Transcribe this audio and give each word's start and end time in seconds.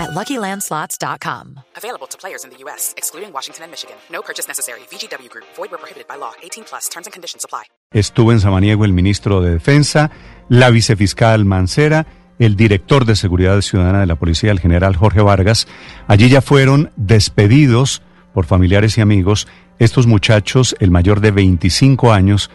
at 0.00 0.10
LuckyLandSlots.com. 0.10 1.60
Available 1.76 2.08
to 2.08 2.16
players 2.18 2.44
in 2.44 2.50
the 2.50 2.56
U.S., 2.64 2.94
excluding 2.96 3.32
Washington 3.32 3.64
and 3.64 3.70
Michigan. 3.70 3.96
No 4.10 4.22
purchase 4.22 4.48
necessary. 4.48 4.80
VGW 4.90 5.28
Group. 5.28 5.46
Void 5.56 5.70
where 5.70 5.78
prohibited 5.78 6.08
by 6.08 6.16
law. 6.16 6.32
18 6.42 6.64
plus. 6.64 6.88
Terms 6.88 7.06
and 7.06 7.12
conditions 7.12 7.44
apply. 7.44 7.64
Estuvo 7.92 8.32
en 8.32 8.40
Samaniego 8.40 8.84
el 8.84 8.92
ministro 8.92 9.40
de 9.40 9.50
Defensa, 9.50 10.10
la 10.48 10.70
vicefiscal 10.70 11.44
Mancera, 11.44 12.06
el 12.38 12.56
director 12.56 13.04
de 13.04 13.16
Seguridad 13.16 13.60
Ciudadana 13.60 14.00
de 14.00 14.06
la 14.06 14.14
Policía, 14.14 14.50
el 14.52 14.60
general 14.60 14.96
Jorge 14.96 15.20
Vargas. 15.20 15.66
Allí 16.06 16.28
ya 16.28 16.40
fueron 16.40 16.92
despedidos 16.96 18.00
por 18.32 18.46
familiares 18.46 18.96
y 18.96 19.00
amigos 19.00 19.48
estos 19.78 20.06
muchachos, 20.06 20.76
el 20.78 20.90
mayor 20.90 21.20
de 21.20 21.32
25 21.32 22.12
años, 22.12 22.50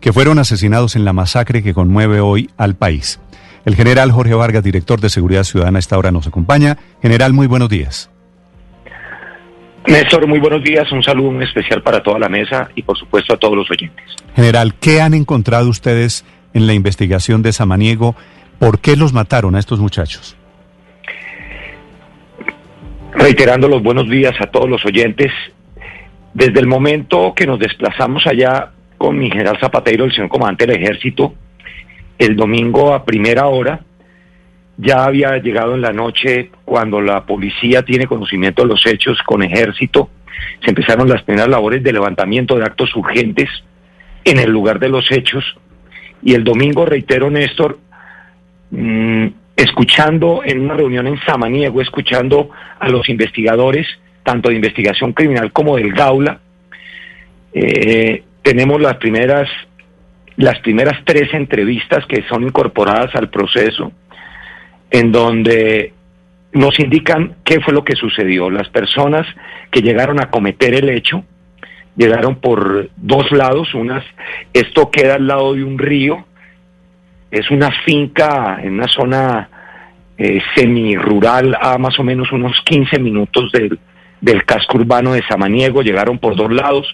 que 0.00 0.12
fueron 0.12 0.38
asesinados 0.38 0.96
en 0.96 1.04
la 1.04 1.12
masacre 1.12 1.62
que 1.62 1.72
conmueve 1.72 2.20
hoy 2.20 2.50
al 2.56 2.76
país. 2.76 3.20
El 3.64 3.76
general 3.76 4.12
Jorge 4.12 4.34
Vargas, 4.34 4.62
director 4.62 5.00
de 5.00 5.08
Seguridad 5.08 5.44
Ciudadana, 5.44 5.78
a 5.78 5.80
esta 5.80 5.96
hora 5.96 6.10
nos 6.10 6.26
acompaña. 6.26 6.76
General, 7.00 7.32
muy 7.32 7.46
buenos 7.46 7.70
días. 7.70 8.10
Néstor, 9.86 10.26
muy 10.26 10.38
buenos 10.38 10.62
días. 10.62 10.90
Un 10.92 11.02
saludo 11.02 11.30
muy 11.30 11.44
especial 11.44 11.82
para 11.82 12.02
toda 12.02 12.18
la 12.18 12.28
mesa 12.28 12.68
y 12.74 12.82
por 12.82 12.98
supuesto 12.98 13.34
a 13.34 13.36
todos 13.36 13.56
los 13.56 13.70
oyentes. 13.70 14.04
General, 14.34 14.74
¿qué 14.74 15.00
han 15.00 15.14
encontrado 15.14 15.68
ustedes 15.68 16.24
en 16.52 16.66
la 16.66 16.74
investigación 16.74 17.42
de 17.42 17.52
Samaniego? 17.52 18.14
¿Por 18.58 18.80
qué 18.80 18.96
los 18.96 19.12
mataron 19.12 19.54
a 19.54 19.58
estos 19.58 19.80
muchachos? 19.80 20.36
Reiterando 23.12 23.68
los 23.68 23.82
buenos 23.82 24.08
días 24.08 24.34
a 24.40 24.46
todos 24.46 24.68
los 24.68 24.84
oyentes, 24.84 25.30
desde 26.34 26.60
el 26.60 26.66
momento 26.66 27.32
que 27.34 27.46
nos 27.46 27.58
desplazamos 27.58 28.26
allá 28.26 28.70
con 28.98 29.18
mi 29.18 29.30
general 29.30 29.58
Zapatero, 29.60 30.04
el 30.04 30.12
señor 30.12 30.28
comandante 30.28 30.66
del 30.66 30.82
ejército, 30.82 31.34
el 32.18 32.36
domingo 32.36 32.94
a 32.94 33.04
primera 33.04 33.46
hora, 33.46 33.80
ya 34.76 35.04
había 35.04 35.38
llegado 35.38 35.74
en 35.74 35.80
la 35.80 35.92
noche 35.92 36.50
cuando 36.64 37.00
la 37.00 37.24
policía 37.24 37.82
tiene 37.82 38.06
conocimiento 38.06 38.62
de 38.62 38.68
los 38.68 38.84
hechos 38.86 39.18
con 39.24 39.42
ejército, 39.42 40.10
se 40.62 40.70
empezaron 40.70 41.08
las 41.08 41.22
primeras 41.22 41.48
labores 41.48 41.82
de 41.82 41.92
levantamiento 41.92 42.56
de 42.56 42.64
actos 42.64 42.94
urgentes 42.96 43.48
en 44.24 44.38
el 44.38 44.50
lugar 44.50 44.78
de 44.78 44.88
los 44.88 45.10
hechos. 45.10 45.44
Y 46.22 46.34
el 46.34 46.42
domingo, 46.42 46.86
reitero 46.86 47.30
Néstor, 47.30 47.78
mm, 48.70 49.26
escuchando 49.56 50.42
en 50.44 50.62
una 50.62 50.74
reunión 50.74 51.06
en 51.06 51.20
Samaniego, 51.20 51.80
escuchando 51.80 52.50
a 52.78 52.88
los 52.88 53.08
investigadores, 53.08 53.86
tanto 54.22 54.48
de 54.48 54.56
investigación 54.56 55.12
criminal 55.12 55.52
como 55.52 55.76
del 55.76 55.92
Gaula, 55.92 56.40
eh, 57.52 58.24
tenemos 58.42 58.80
las 58.80 58.96
primeras 58.96 59.48
las 60.36 60.58
primeras 60.60 61.00
tres 61.04 61.32
entrevistas 61.32 62.04
que 62.06 62.22
son 62.28 62.42
incorporadas 62.44 63.14
al 63.14 63.30
proceso, 63.30 63.92
en 64.90 65.12
donde 65.12 65.92
nos 66.52 66.78
indican 66.78 67.36
qué 67.44 67.60
fue 67.60 67.72
lo 67.72 67.84
que 67.84 67.96
sucedió. 67.96 68.50
Las 68.50 68.68
personas 68.68 69.26
que 69.70 69.82
llegaron 69.82 70.20
a 70.20 70.30
cometer 70.30 70.74
el 70.74 70.88
hecho 70.88 71.24
llegaron 71.96 72.36
por 72.36 72.90
dos 72.96 73.30
lados. 73.32 73.74
Unas, 73.74 74.04
esto 74.52 74.90
queda 74.90 75.14
al 75.14 75.26
lado 75.26 75.54
de 75.54 75.64
un 75.64 75.78
río, 75.78 76.24
es 77.30 77.50
una 77.50 77.70
finca 77.84 78.58
en 78.62 78.74
una 78.74 78.88
zona 78.88 79.48
eh, 80.16 80.40
semi-rural 80.54 81.56
a 81.60 81.76
más 81.78 81.98
o 81.98 82.04
menos 82.04 82.30
unos 82.30 82.60
15 82.64 82.98
minutos 83.00 83.50
del, 83.52 83.78
del 84.20 84.44
casco 84.44 84.78
urbano 84.78 85.12
de 85.12 85.22
Samaniego. 85.28 85.82
Llegaron 85.82 86.18
por 86.18 86.36
dos 86.36 86.52
lados, 86.52 86.86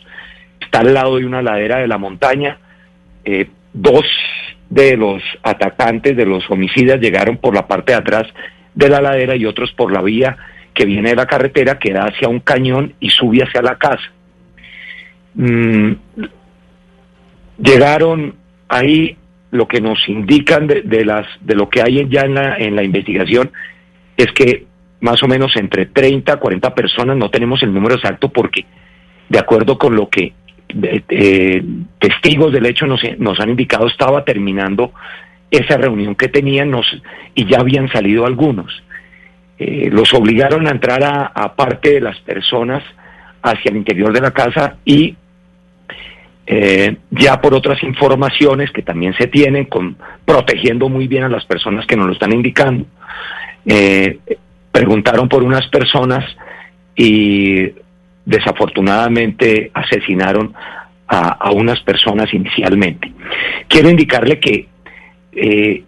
está 0.59 0.81
al 0.81 0.95
lado 0.95 1.19
de 1.19 1.27
una 1.27 1.43
ladera 1.43 1.79
de 1.79 1.89
la 1.89 1.99
montaña 1.99 2.59
eh, 3.25 3.49
dos 3.73 4.05
de 4.69 4.97
los 4.97 5.23
atacantes, 5.43 6.17
de 6.17 6.27
los 6.27 6.49
homicidas, 6.51 7.01
llegaron 7.01 7.39
por 7.39 7.55
la 7.55 7.67
parte 7.67 7.93
de 7.93 7.99
atrás 7.99 8.27
de 8.75 8.89
la 8.89 9.01
ladera 9.01 9.37
y 9.37 9.47
otros 9.47 9.73
por 9.73 9.93
la 9.93 10.03
vía 10.03 10.37
que 10.75 10.85
viene 10.85 11.11
de 11.11 11.17
la 11.17 11.27
carretera, 11.27 11.79
que 11.79 11.93
da 11.93 12.05
hacia 12.05 12.29
un 12.29 12.41
cañón 12.41 12.95
y 13.01 13.11
sube 13.11 13.43
hacia 13.43 13.63
la 13.63 13.77
casa. 13.77 14.13
Mm, 15.35 15.93
llegaron 17.59 18.35
ahí 18.69 19.17
lo 19.51 19.67
que 19.67 19.81
nos 19.81 20.09
indican 20.09 20.67
de, 20.67 21.05
las 21.05 21.27
de 21.41 21.55
lo 21.55 21.69
que 21.69 21.83
hay 21.83 22.09
ya 22.09 22.23
en 22.23 22.35
la, 22.35 22.57
en 22.57 22.77
la 22.77 22.85
investigación 22.85 23.51
es 24.17 24.29
que 24.33 24.67
más 25.01 25.23
o 25.23 25.29
menos 25.29 25.57
entre 25.57 25.87
30 25.87 26.35
a 26.35 26.37
40 26.37 26.75
personas, 26.75 27.17
no 27.17 27.31
tenemos 27.31 27.63
el 27.63 27.73
número 27.73 27.97
exacto 27.97 28.29
porque 28.29 28.65
de 29.29 29.39
acuerdo 29.39 29.79
con 29.79 29.97
lo 29.97 30.09
que 30.09 30.33
eh, 31.09 31.63
testigos 31.99 32.53
del 32.53 32.67
hecho 32.67 32.87
nos, 32.87 33.41
han 33.41 33.51
indicado 33.51 33.87
estaba 33.87 34.25
terminando 34.25 34.93
esa 35.51 35.77
reunión 35.77 36.15
que 36.15 36.29
tenían 36.29 36.73
y 37.35 37.47
ya 37.47 37.61
habían 37.61 37.91
salido 37.91 38.27
algunos. 38.27 38.83
Eh, 39.59 39.91
los 39.93 40.15
obligaron 40.15 40.67
a 40.67 40.71
entrar 40.71 41.03
a, 41.03 41.55
parte 41.55 41.95
de 41.95 42.01
las 42.01 42.19
personas 42.21 42.83
hacia 43.43 43.71
el 43.71 43.77
interior 43.77 44.13
de 44.13 44.21
la 44.21 44.31
casa 44.31 44.77
y 44.85 45.17
eh, 46.47 46.97
ya 47.11 47.41
por 47.41 47.55
otras 47.55 47.83
informaciones 47.83 48.71
que 48.73 48.83
también 48.83 49.15
se 49.15 49.27
tienen, 49.27 49.67
con, 49.67 49.97
protegiendo 50.25 50.89
muy 50.89 51.09
bien 51.09 51.25
a 51.25 51.29
las 51.29 51.45
personas 51.45 51.87
que 51.87 51.97
nos 51.97 52.07
lo 52.07 52.13
están 52.13 52.33
indicando, 52.33 52.87
preguntaron 54.73 55.29
por 55.29 55.43
unas 55.43 55.67
personas 55.69 56.25
y 56.97 57.73
desafortunadamente 58.25 59.71
asesinaron 59.75 60.55
a, 61.09 61.51
unas 61.51 61.81
personas 61.81 62.33
inicialmente. 62.33 63.13
Quiero 63.67 63.91
indicarle 63.91 64.39
que 64.39 64.69
eh, 65.33 65.85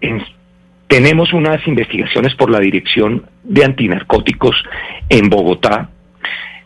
tenemos 0.89 1.33
unas 1.33 1.67
investigaciones 1.67 2.35
por 2.35 2.51
la 2.51 2.59
Dirección 2.59 3.27
de 3.45 3.65
Antinarcóticos 3.65 4.57
en 5.09 5.29
Bogotá 5.29 5.91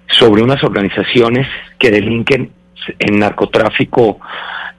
sobre 0.08 0.42
unas 0.42 0.62
organizaciones 0.64 1.46
que 1.78 1.90
delinquen 1.90 2.50
en 2.98 3.18
narcotráfico 3.18 4.18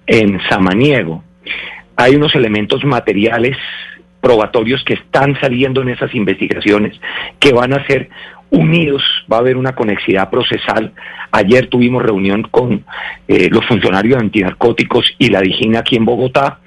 en 0.07 0.39
Samaniego. 0.49 1.23
Hay 1.95 2.15
unos 2.15 2.33
elementos 2.35 2.83
materiales 2.83 3.57
probatorios 4.21 4.83
que 4.83 4.95
están 4.95 5.39
saliendo 5.39 5.81
en 5.81 5.89
esas 5.89 6.13
investigaciones 6.15 6.99
que 7.39 7.53
van 7.53 7.73
a 7.73 7.85
ser 7.85 8.09
unidos, 8.49 9.03
va 9.31 9.37
a 9.37 9.39
haber 9.39 9.57
una 9.57 9.75
conexidad 9.75 10.29
procesal. 10.29 10.93
Ayer 11.31 11.67
tuvimos 11.67 12.03
reunión 12.03 12.43
con 12.43 12.85
eh, 13.27 13.49
los 13.51 13.65
funcionarios 13.65 14.17
de 14.17 14.25
antinarcóticos 14.25 15.05
y 15.17 15.29
la 15.29 15.41
Digina 15.41 15.79
aquí 15.79 15.95
en 15.95 16.05
Bogotá 16.05 16.59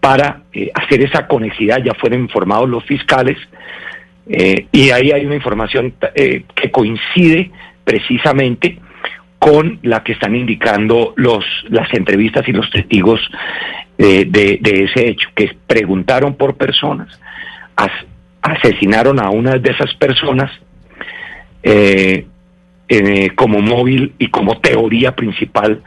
para 0.00 0.42
eh, 0.52 0.70
hacer 0.74 1.02
esa 1.02 1.26
conexidad, 1.26 1.82
ya 1.82 1.94
fueron 1.94 2.20
informados 2.20 2.68
los 2.68 2.84
fiscales 2.84 3.36
eh, 4.28 4.66
y 4.72 4.90
ahí 4.90 5.12
hay 5.12 5.24
una 5.24 5.36
información 5.36 5.94
que 6.14 6.70
coincide 6.70 7.50
precisamente 7.84 8.78
con 9.38 9.78
la 9.82 10.02
que 10.02 10.12
están 10.12 10.34
indicando 10.34 11.12
los, 11.16 11.44
las 11.68 11.92
entrevistas 11.94 12.48
y 12.48 12.52
los 12.52 12.68
testigos 12.70 13.20
de, 13.96 14.58
ese 14.62 15.08
hecho, 15.08 15.28
que 15.34 15.56
preguntaron 15.66 16.34
por 16.34 16.56
personas, 16.56 17.08
asesinaron 18.42 19.20
a 19.20 19.30
una 19.30 19.56
de 19.58 19.70
esas 19.70 19.94
personas, 19.94 20.50
eh, 21.68 22.24
eh, 22.88 23.30
como 23.34 23.60
móvil 23.60 24.14
y 24.20 24.28
como 24.28 24.60
teoría 24.60 25.16
principal 25.16 25.82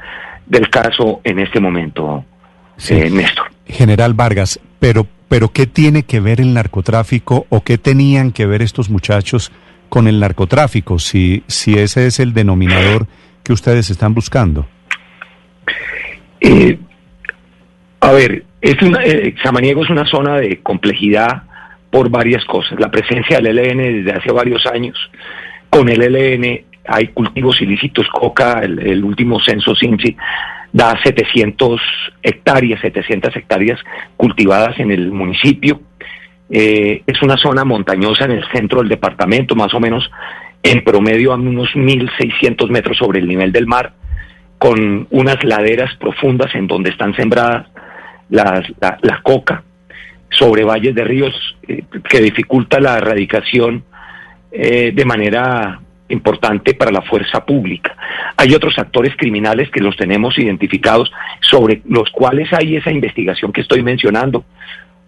del 0.46 0.70
caso 0.70 1.22
en 1.24 1.40
este 1.40 1.62
momento, 1.62 2.26
eh, 2.90 3.10
Néstor. 3.10 3.46
General 3.66 4.14
Vargas, 4.14 4.60
pero, 4.80 5.08
pero 5.30 5.54
¿qué 5.54 5.68
tiene 5.68 6.04
que 6.04 6.20
ver 6.20 6.42
el 6.42 6.54
narcotráfico 6.54 7.46
o 7.48 7.62
qué 7.62 7.78
tenían 7.78 8.34
que 8.34 8.46
ver 8.46 8.62
estos 8.62 8.90
muchachos 8.90 9.54
con 9.88 10.10
el 10.10 10.20
narcotráfico, 10.20 11.00
si, 11.00 11.44
si 11.48 11.76
ese 11.76 12.08
es 12.08 12.20
el 12.20 12.34
denominador 12.34 13.08
que 13.42 13.54
ustedes 13.54 13.90
están 13.90 14.14
buscando? 14.14 14.68
a 18.02 18.12
ver, 18.12 18.44
es 18.60 18.82
una, 18.82 19.00
Samaniego 19.42 19.84
es 19.86 19.90
una 19.90 20.06
zona 20.06 20.36
de 20.38 20.60
complejidad 20.62 21.44
por 21.90 22.10
varias 22.10 22.44
cosas. 22.46 22.78
La 22.80 22.92
presencia 22.92 23.40
del 23.40 23.58
ELN 23.58 24.04
desde 24.04 24.12
hace 24.12 24.32
varios 24.32 24.66
años, 24.66 24.98
con 25.70 25.90
el 25.90 26.02
ELN 26.02 26.66
hay 26.90 27.08
cultivos 27.10 27.62
ilícitos, 27.62 28.08
coca, 28.12 28.62
el, 28.64 29.04
último 29.04 29.40
censo 29.40 29.76
CINCI 29.76 30.18
da 30.74 31.00
700 31.04 31.80
hectáreas, 32.24 32.82
700 32.82 33.36
hectáreas 33.36 33.80
cultivadas 34.18 34.80
en 34.80 34.92
el 34.92 35.12
municipio. 35.12 35.82
Eh, 36.50 37.04
es 37.06 37.22
una 37.22 37.38
zona 37.38 37.64
montañosa 37.64 38.26
en 38.26 38.32
el 38.32 38.44
centro 38.52 38.80
del 38.80 38.90
departamento, 38.90 39.56
más 39.56 39.74
o 39.74 39.80
menos 39.80 40.10
en 40.64 40.84
promedio 40.84 41.32
a 41.32 41.36
unos 41.36 41.70
1.600 41.76 42.70
metros 42.70 42.98
sobre 42.98 43.20
el 43.20 43.28
nivel 43.28 43.52
del 43.52 43.68
mar. 43.68 43.94
con 44.58 45.08
unas 45.12 45.42
laderas 45.46 45.96
profundas 45.96 46.54
en 46.54 46.68
donde 46.68 46.90
están 46.90 47.16
sembradas 47.16 47.68
las, 48.30 48.62
la, 48.82 49.22
coca, 49.24 49.64
sobre 50.30 50.66
valles 50.66 50.94
de 50.94 51.06
ríos, 51.06 51.34
eh, 51.66 51.86
que 52.10 52.20
dificulta 52.20 52.82
la 52.82 52.98
erradicación 52.98 53.86
eh, 54.52 54.92
de 54.94 55.06
manera 55.06 55.80
importante 56.10 56.74
para 56.74 56.92
la 56.92 57.02
fuerza 57.04 57.46
pública. 57.46 57.96
Hay 58.36 58.54
otros 58.54 58.78
actores 58.80 59.16
criminales 59.16 59.70
que 59.70 59.80
los 59.80 59.96
tenemos 59.96 60.38
identificados, 60.38 61.12
sobre 61.42 61.82
los 61.86 62.10
cuales 62.10 62.52
hay 62.54 62.76
esa 62.76 62.92
investigación 62.92 63.54
que 63.54 63.62
estoy 63.62 63.84
mencionando. 63.84 64.44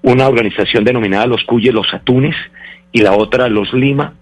Una 0.04 0.28
organización 0.28 0.84
denominada 0.84 1.26
Los 1.26 1.44
Cuyes, 1.44 1.74
Los 1.74 1.94
Atunes, 1.94 2.36
y 2.92 3.02
la 3.02 3.14
otra 3.14 3.48
Los 3.48 3.74
Lima, 3.74 4.14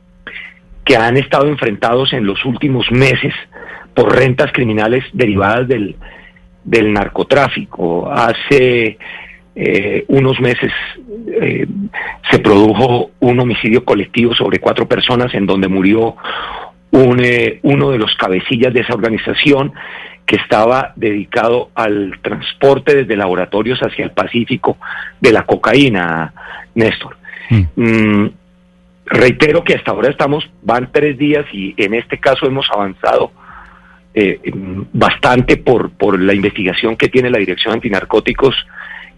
que 0.85 0.95
han 0.95 1.17
estado 1.17 1.47
enfrentados 1.47 2.13
en 2.13 2.25
los 2.25 2.43
últimos 2.45 2.91
meses 2.91 3.33
por 3.93 4.15
rentas 4.15 4.51
criminales 4.51 5.03
derivadas 5.13 5.67
del, 5.67 5.95
del 6.63 6.93
narcotráfico. 6.93 8.11
Hace 8.11 8.97
eh, 9.55 10.05
unos 10.07 10.39
meses 10.39 10.71
eh, 11.41 11.67
se 12.31 12.39
produjo 12.39 13.11
un 13.19 13.39
homicidio 13.39 13.83
colectivo 13.83 14.33
sobre 14.33 14.59
cuatro 14.59 14.87
personas 14.87 15.33
en 15.33 15.45
donde 15.45 15.67
murió 15.67 16.15
un, 16.91 17.19
eh, 17.23 17.59
uno 17.63 17.91
de 17.91 17.97
los 17.97 18.15
cabecillas 18.15 18.73
de 18.73 18.81
esa 18.81 18.93
organización 18.93 19.73
que 20.25 20.35
estaba 20.35 20.93
dedicado 20.95 21.71
al 21.73 22.19
transporte 22.21 22.95
desde 22.95 23.17
laboratorios 23.17 23.79
hacia 23.79 24.05
el 24.05 24.11
Pacífico 24.11 24.77
de 25.19 25.31
la 25.31 25.43
cocaína, 25.43 26.33
Néstor. 26.75 27.17
Mm. 27.49 27.63
Mm, 27.75 28.31
reitero 29.07 29.63
que 29.63 29.73
hasta 29.73 29.91
ahora 29.91 30.09
estamos, 30.09 30.47
van 30.61 30.91
tres 30.91 31.17
días 31.17 31.45
y 31.51 31.73
en 31.77 31.95
este 31.95 32.19
caso 32.19 32.45
hemos 32.45 32.69
avanzado 32.71 33.31
eh, 34.13 34.39
bastante 34.93 35.57
por, 35.57 35.91
por 35.91 36.19
la 36.19 36.33
investigación 36.33 36.95
que 36.95 37.09
tiene 37.09 37.29
la 37.29 37.39
Dirección 37.39 37.73
Antinarcóticos 37.73 38.55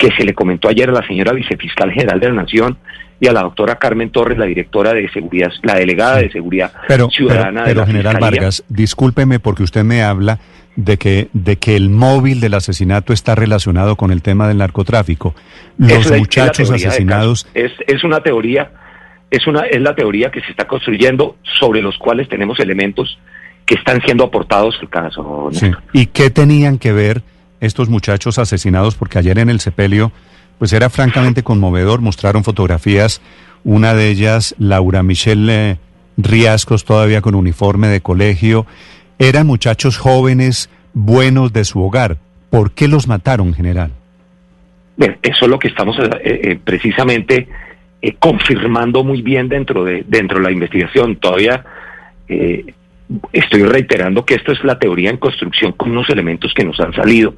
que 0.02 0.10
se 0.18 0.24
le 0.24 0.34
comentó 0.34 0.68
ayer 0.68 0.90
a 0.90 0.94
la 0.94 1.06
señora 1.06 1.32
vicefiscal 1.32 1.92
general 1.92 2.20
de 2.20 2.30
la 2.30 2.34
Nación 2.34 2.76
y 3.20 3.28
a 3.28 3.34
la 3.34 3.44
doctora 3.44 3.76
Carmen 3.76 4.10
Torres, 4.10 4.36
la 4.36 4.46
directora 4.46 4.96
de 4.96 5.08
seguridad, 5.12 5.52
la 5.62 5.76
delegada 5.76 6.18
de 6.18 6.32
seguridad 6.32 6.74
ciudadana 7.12 7.66
de 7.66 7.76
la 7.76 7.86
general 7.86 8.18
Vargas, 8.20 8.64
discúlpeme 8.68 9.40
porque 9.40 9.62
usted 9.62 9.84
me 9.84 10.02
habla 10.02 10.40
de 10.76 10.98
que 10.98 11.28
de 11.34 11.58
que 11.58 11.76
el 11.76 11.92
móvil 11.92 12.40
del 12.40 12.56
asesinato 12.56 13.14
está 13.14 13.36
relacionado 13.36 13.96
con 13.96 14.10
el 14.10 14.24
tema 14.24 14.48
del 14.48 14.58
narcotráfico. 14.58 15.36
Los 15.78 16.12
muchachos 16.12 16.72
asesinados 16.72 17.48
es, 17.54 17.72
es 17.86 18.04
una 18.04 18.22
teoría 18.22 18.72
es 19.30 19.46
una 19.46 19.68
es 19.68 19.82
la 19.82 19.94
teoría 19.94 20.32
que 20.32 20.42
se 20.42 20.50
está 20.50 20.66
construyendo 20.66 21.36
sobre 21.60 21.84
los 21.84 21.96
cuales 22.00 22.28
tenemos 22.28 22.60
elementos 22.60 23.20
que 23.68 23.76
están 23.76 24.02
siendo 24.02 24.24
aportados 24.24 24.76
al 24.82 24.90
caso. 24.90 25.52
¿Y 25.94 26.08
qué 26.08 26.32
tenían 26.32 26.80
que 26.80 26.92
ver 26.92 27.22
estos 27.62 27.90
muchachos 27.90 28.40
asesinados, 28.40 28.96
porque 28.96 29.20
ayer 29.20 29.40
en 29.40 29.50
el 29.50 29.62
sepelio, 29.62 30.12
pues 30.58 30.74
era 30.74 30.90
francamente 30.90 31.44
conmovedor, 31.44 32.02
mostraron 32.02 32.44
fotografías, 32.44 33.22
una 33.64 33.94
de 33.94 34.10
ellas, 34.10 34.56
Laura 34.58 35.04
Michelle 35.04 35.72
eh, 35.72 35.78
Riascos, 36.18 36.84
todavía 36.84 37.22
con 37.22 37.36
uniforme 37.36 37.88
de 37.88 38.02
colegio, 38.02 38.66
eran 39.20 39.48
muchachos 39.48 39.98
jóvenes, 39.98 40.70
buenos 40.94 41.54
de 41.54 41.64
su 41.64 41.82
hogar. 41.82 42.18
¿Por 42.50 42.72
qué 42.72 42.88
los 42.88 43.08
mataron, 43.08 43.54
general? 43.54 43.92
Eso 44.98 45.46
es 45.46 45.48
lo 45.48 45.58
que 45.58 45.68
estamos 45.70 45.98
eh, 46.00 46.10
eh, 46.24 46.60
precisamente 46.64 47.48
confirmando 48.20 49.04
muy 49.04 49.22
bien 49.22 49.48
dentro 49.48 49.84
de, 49.84 50.04
dentro 50.08 50.40
de 50.40 50.44
la 50.44 50.52
investigación. 50.52 51.16
Todavía 51.18 51.64
estoy 53.34 53.64
reiterando 53.64 54.26
que 54.26 54.36
esto 54.36 54.52
es 54.52 54.64
la 54.64 54.80
teoría 54.80 55.10
en 55.10 55.18
construcción 55.18 55.74
con 55.74 55.92
unos 55.92 56.10
elementos 56.10 56.54
que 56.54 56.64
nos 56.64 56.80
han 56.80 56.94
salido, 56.94 57.36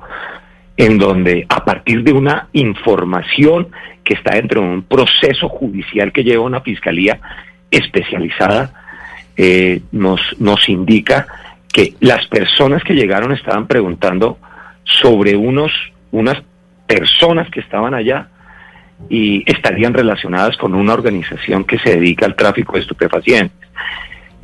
en 0.77 0.97
donde 0.97 1.45
a 1.49 1.63
partir 1.63 2.03
de 2.03 2.13
una 2.13 2.47
información 2.53 3.67
que 4.03 4.15
está 4.15 4.35
dentro 4.35 4.61
de 4.61 4.67
un 4.67 4.83
proceso 4.83 5.49
judicial 5.49 6.11
que 6.11 6.23
lleva 6.23 6.43
una 6.43 6.61
fiscalía 6.61 7.19
especializada, 7.69 8.73
eh, 9.35 9.81
nos, 9.91 10.21
nos 10.39 10.67
indica 10.69 11.27
que 11.71 11.95
las 11.99 12.27
personas 12.27 12.83
que 12.83 12.93
llegaron 12.93 13.31
estaban 13.31 13.67
preguntando 13.67 14.37
sobre 14.83 15.35
unos, 15.35 15.71
unas 16.11 16.43
personas 16.85 17.49
que 17.49 17.61
estaban 17.61 17.93
allá 17.93 18.27
y 19.09 19.43
estarían 19.51 19.93
relacionadas 19.93 20.55
con 20.57 20.75
una 20.75 20.93
organización 20.93 21.63
que 21.63 21.79
se 21.79 21.95
dedica 21.97 22.25
al 22.25 22.35
tráfico 22.35 22.73
de 22.73 22.81
estupefacientes. 22.81 23.57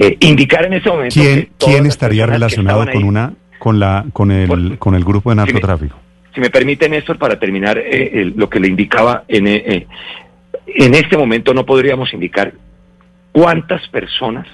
Eh, 0.01 0.15
indicar 0.21 0.63
en 0.63 0.73
ese 0.73 0.89
momento 0.89 1.19
quién, 1.57 1.85
estaría 1.85 2.25
relacionado 2.25 2.85
con 2.89 3.03
una 3.03 3.33
con 3.57 3.81
la 3.81 4.05
con 4.13 4.31
el 4.31 4.77
con 4.79 4.95
el 4.95 5.03
grupo 5.03 5.29
de 5.29 5.35
narcotráfico. 5.35 5.97
Si 6.33 6.39
me, 6.39 6.49
permite 6.49 6.87
Néstor 6.87 7.17
para 7.17 7.37
terminar 7.37 7.77
eh, 7.77 8.31
lo 8.33 8.49
que 8.49 8.61
le 8.61 8.69
indicaba 8.69 9.25
en 9.27 9.47
eh, 9.47 9.87
en 10.67 10.93
este 10.93 11.17
momento 11.17 11.53
no 11.53 11.65
podríamos 11.65 12.13
indicar 12.13 12.53
cuántas 13.33 13.85
personas 13.89 14.47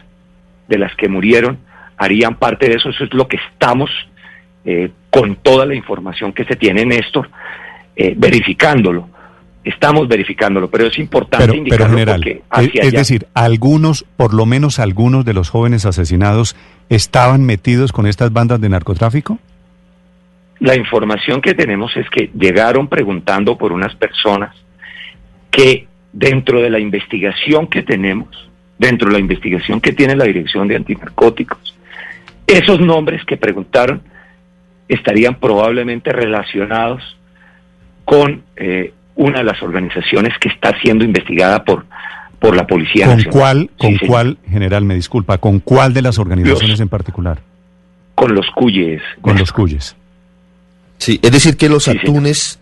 de 0.68 0.80
las 0.80 0.96
que 0.96 1.10
murieron 1.10 1.60
harían 1.96 2.36
parte 2.40 2.68
de 2.68 2.78
eso. 2.78 2.90
Eso 2.90 3.04
es 3.04 3.14
lo 3.14 3.28
que 3.28 3.38
estamos 3.52 3.92
con 5.12 5.36
toda 5.36 5.68
la 5.68 5.76
información 5.76 6.34
que 6.34 6.44
se 6.46 6.56
tiene, 6.56 6.88
Néstor, 6.88 7.30
verificándolo. 8.16 9.10
Estamos 9.66 10.08
verificándolo, 10.08 10.70
pero 10.70 10.86
es 10.86 11.00
importante 11.00 11.58
indicarlo 11.58 11.90
general, 11.90 12.24
es, 12.54 12.94
decir, 12.94 13.26
algunos, 13.34 14.06
por 14.16 14.36
lo 14.36 14.46
menos 14.46 14.78
algunos 14.78 15.26
de 15.26 15.34
los 15.34 15.50
jóvenes 15.50 15.88
asesinados 15.88 16.56
estaban 16.88 17.44
metidos 17.44 17.92
con 17.92 18.06
estas 18.06 18.32
bandas 18.32 18.62
de 18.62 18.70
narcotráfico. 18.70 19.40
La 20.60 20.76
información 20.76 21.42
que 21.42 21.56
tenemos 21.56 21.98
es 21.98 22.08
que 22.12 22.30
llegaron 22.40 22.88
preguntando 22.88 23.58
por 23.58 23.72
unas 23.72 23.96
personas 23.96 24.56
que 25.50 25.88
dentro 26.14 26.62
de 26.62 26.70
la 26.70 26.78
investigación 26.78 27.66
que 27.66 27.82
tenemos, 27.82 28.48
dentro 28.78 29.08
de 29.08 29.14
la 29.14 29.20
investigación 29.20 29.82
que 29.82 29.94
tiene 29.94 30.16
la 30.16 30.26
Dirección 30.26 30.68
de 30.68 30.76
Antinarcóticos, 30.76 31.76
esos 32.46 32.80
nombres 32.80 33.26
que 33.26 33.36
preguntaron 33.36 34.04
estarían 34.88 35.40
probablemente 35.40 36.12
relacionados 36.12 37.18
con 38.06 38.44
eh, 38.56 38.94
una 39.16 39.40
de 39.40 39.44
las 39.46 39.62
organizaciones 39.62 40.34
que 40.40 40.50
está 40.50 40.78
siendo 40.82 41.06
investigada 41.06 41.64
por, 41.64 41.86
por 42.40 42.56
la 42.56 42.68
Policía 42.68 43.08
¿Con 43.08 43.24
Cuál, 43.24 43.70
¿Con 43.78 43.98
cuál, 43.98 44.38
general, 44.50 44.84
me 44.84 44.96
disculpa, 44.96 45.38
con 45.38 45.60
cuál 45.60 45.94
de 45.94 46.02
las 46.02 46.20
organizaciones 46.20 46.80
en 46.80 46.90
particular? 46.90 47.40
Con 48.14 48.34
los 48.34 48.50
Cuyes. 48.52 49.02
Con 49.22 49.38
los 49.38 49.52
Cuyes. 49.52 49.96
Sí, 50.98 51.20
es 51.22 51.32
decir 51.32 51.58
que 51.58 51.68
los 51.70 51.88
atunes, 51.88 52.60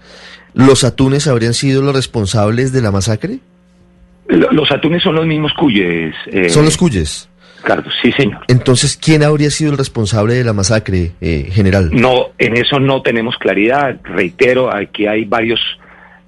los 0.53 0.83
atunes 0.83 1.27
habrían 1.27 1.53
sido 1.53 1.81
los 1.81 1.95
responsables 1.95 2.72
de 2.72 2.81
la 2.81 2.91
masacre. 2.91 3.39
Los 4.27 4.72
atunes 4.72 5.03
son 5.03 5.15
los 5.15 5.25
mismos 5.25 5.53
Cuyes. 5.53 6.15
Eh, 6.27 6.50
son 6.50 6.65
los 6.65 6.77
Cuyes. 6.77 7.29
Claro, 7.63 7.83
sí, 8.01 8.12
señor. 8.12 8.41
Entonces, 8.48 8.98
¿quién 8.98 9.24
habría 9.24 9.50
sido 9.50 9.72
el 9.72 9.77
responsable 9.77 10.33
de 10.33 10.43
la 10.43 10.51
masacre, 10.51 11.13
eh, 11.22 11.50
general? 11.51 11.91
No, 11.93 12.31
en 12.38 12.57
eso 12.57 12.79
no 12.79 13.01
tenemos 13.01 13.38
claridad. 13.38 13.98
Reitero, 14.03 14.74
aquí 14.74 15.07
hay 15.07 15.24
varios 15.24 15.62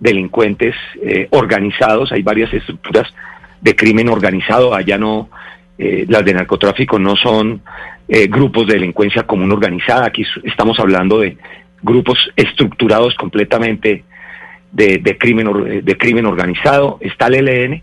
delincuentes 0.06 0.76
eh, 1.02 1.28
organizados, 1.32 2.12
hay 2.12 2.22
varias 2.22 2.54
estructuras 2.54 3.14
de 3.60 3.76
crimen 3.76 4.08
organizado, 4.08 4.74
allá 4.74 4.98
no, 4.98 5.30
eh, 5.78 6.06
las 6.08 6.24
de 6.24 6.34
narcotráfico 6.34 7.00
no 7.00 7.16
son 7.16 7.62
eh, 8.08 8.28
grupos 8.28 8.68
de 8.68 8.76
delincuencia 8.76 9.24
común 9.24 9.52
organizada, 9.52 10.06
aquí 10.06 10.24
estamos 10.44 10.80
hablando 10.80 11.20
de 11.20 11.38
grupos 11.82 12.18
estructurados 12.36 13.16
completamente 13.16 14.06
de, 14.72 15.18
crimen, 15.18 15.84
de 15.84 15.98
crimen 15.98 16.26
organizado, 16.26 16.98
está 17.02 17.28
el 17.28 17.48
ELN, 17.48 17.82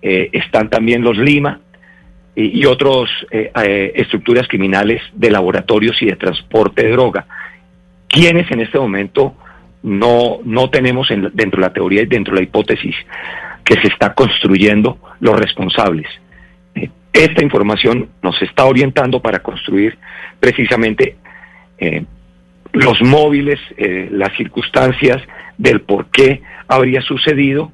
están 0.00 0.70
también 0.70 1.02
los 1.02 1.16
Lima 1.16 1.60
y, 2.36 2.60
y 2.60 2.64
otras 2.64 3.10
estructuras 3.94 4.46
criminales 4.46 5.02
de 5.14 5.30
laboratorios 5.30 6.00
y 6.00 6.06
de 6.06 6.16
transporte 6.16 6.84
de 6.84 6.92
droga, 6.92 7.26
quienes 8.06 8.50
en 8.52 8.60
este 8.60 8.78
momento 8.78 9.34
no, 9.82 10.38
no 10.44 10.70
tenemos 10.70 11.08
dentro 11.08 11.60
de 11.60 11.66
la 11.66 11.72
teoría 11.72 12.02
y 12.02 12.06
dentro 12.06 12.34
de 12.34 12.40
la 12.40 12.44
hipótesis 12.44 12.94
que 13.64 13.74
se 13.80 13.88
está 13.88 14.14
construyendo 14.14 14.98
los 15.20 15.38
responsables. 15.38 16.06
Eh, 16.74 16.90
esta 17.12 17.42
información 17.42 18.08
nos 18.22 18.40
está 18.42 18.64
orientando 18.64 19.20
para 19.20 19.40
construir 19.40 19.98
precisamente 20.40 21.16
eh, 21.78 22.04
los 22.72 23.00
móviles, 23.02 23.60
eh, 23.76 24.08
las 24.10 24.36
circunstancias 24.36 25.22
del 25.58 25.82
por 25.82 26.06
qué 26.06 26.42
habría 26.68 27.02
sucedido 27.02 27.70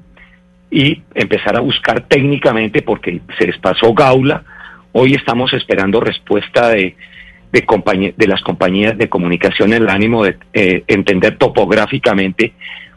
y 0.69 1.01
empezar 1.15 1.55
a 1.55 1.61
buscar 1.61 2.01
técnicamente 2.01 2.81
porque 2.81 3.21
se 3.37 3.47
les 3.47 3.57
pasó 3.57 3.93
Gaula. 3.93 4.43
Hoy 4.91 5.13
estamos 5.13 5.53
esperando 5.53 5.99
respuesta 5.99 6.69
de 6.69 6.95
de, 7.51 8.13
de 8.15 8.27
las 8.27 8.41
compañías 8.41 8.97
de 8.97 9.09
comunicación 9.09 9.73
en 9.73 9.83
el 9.83 9.89
ánimo 9.89 10.23
de 10.23 10.37
eh, 10.53 10.83
entender 10.87 11.37
topográficamente 11.37 12.53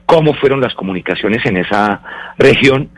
cómo 0.06 0.34
fueron 0.34 0.60
las 0.60 0.74
comunicaciones 0.74 1.44
en 1.46 1.56
esa 1.56 2.02
región 2.38 2.90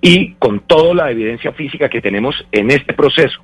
y 0.00 0.32
con 0.34 0.60
toda 0.60 0.94
la 0.94 1.10
evidencia 1.10 1.52
física 1.52 1.88
que 1.88 2.00
tenemos 2.00 2.34
en 2.50 2.70
este 2.70 2.92
proceso 2.94 3.40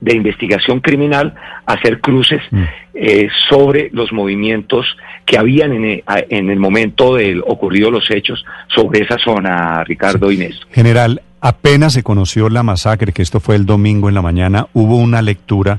de 0.00 0.14
investigación 0.14 0.80
criminal 0.80 1.34
hacer 1.64 2.00
cruces 2.00 2.42
Mm. 2.50 2.64
eh, 2.94 3.28
sobre 3.48 3.88
los 3.92 4.12
movimientos 4.12 4.84
que 5.24 5.38
habían 5.38 5.72
en 5.72 5.84
el, 5.84 6.04
en 6.28 6.50
el 6.50 6.58
momento 6.58 7.14
del 7.14 7.40
ocurrido 7.46 7.90
los 7.90 8.10
hechos 8.10 8.44
sobre 8.68 9.00
esa 9.00 9.16
zona, 9.18 9.82
Ricardo 9.84 10.30
Néstor. 10.30 10.68
General, 10.70 11.22
apenas 11.40 11.94
se 11.94 12.02
conoció 12.02 12.50
la 12.50 12.62
masacre, 12.62 13.12
que 13.12 13.22
esto 13.22 13.40
fue 13.40 13.56
el 13.56 13.64
domingo 13.64 14.08
en 14.10 14.14
la 14.14 14.22
mañana, 14.22 14.66
hubo 14.74 14.96
una 14.96 15.22
lectura 15.22 15.78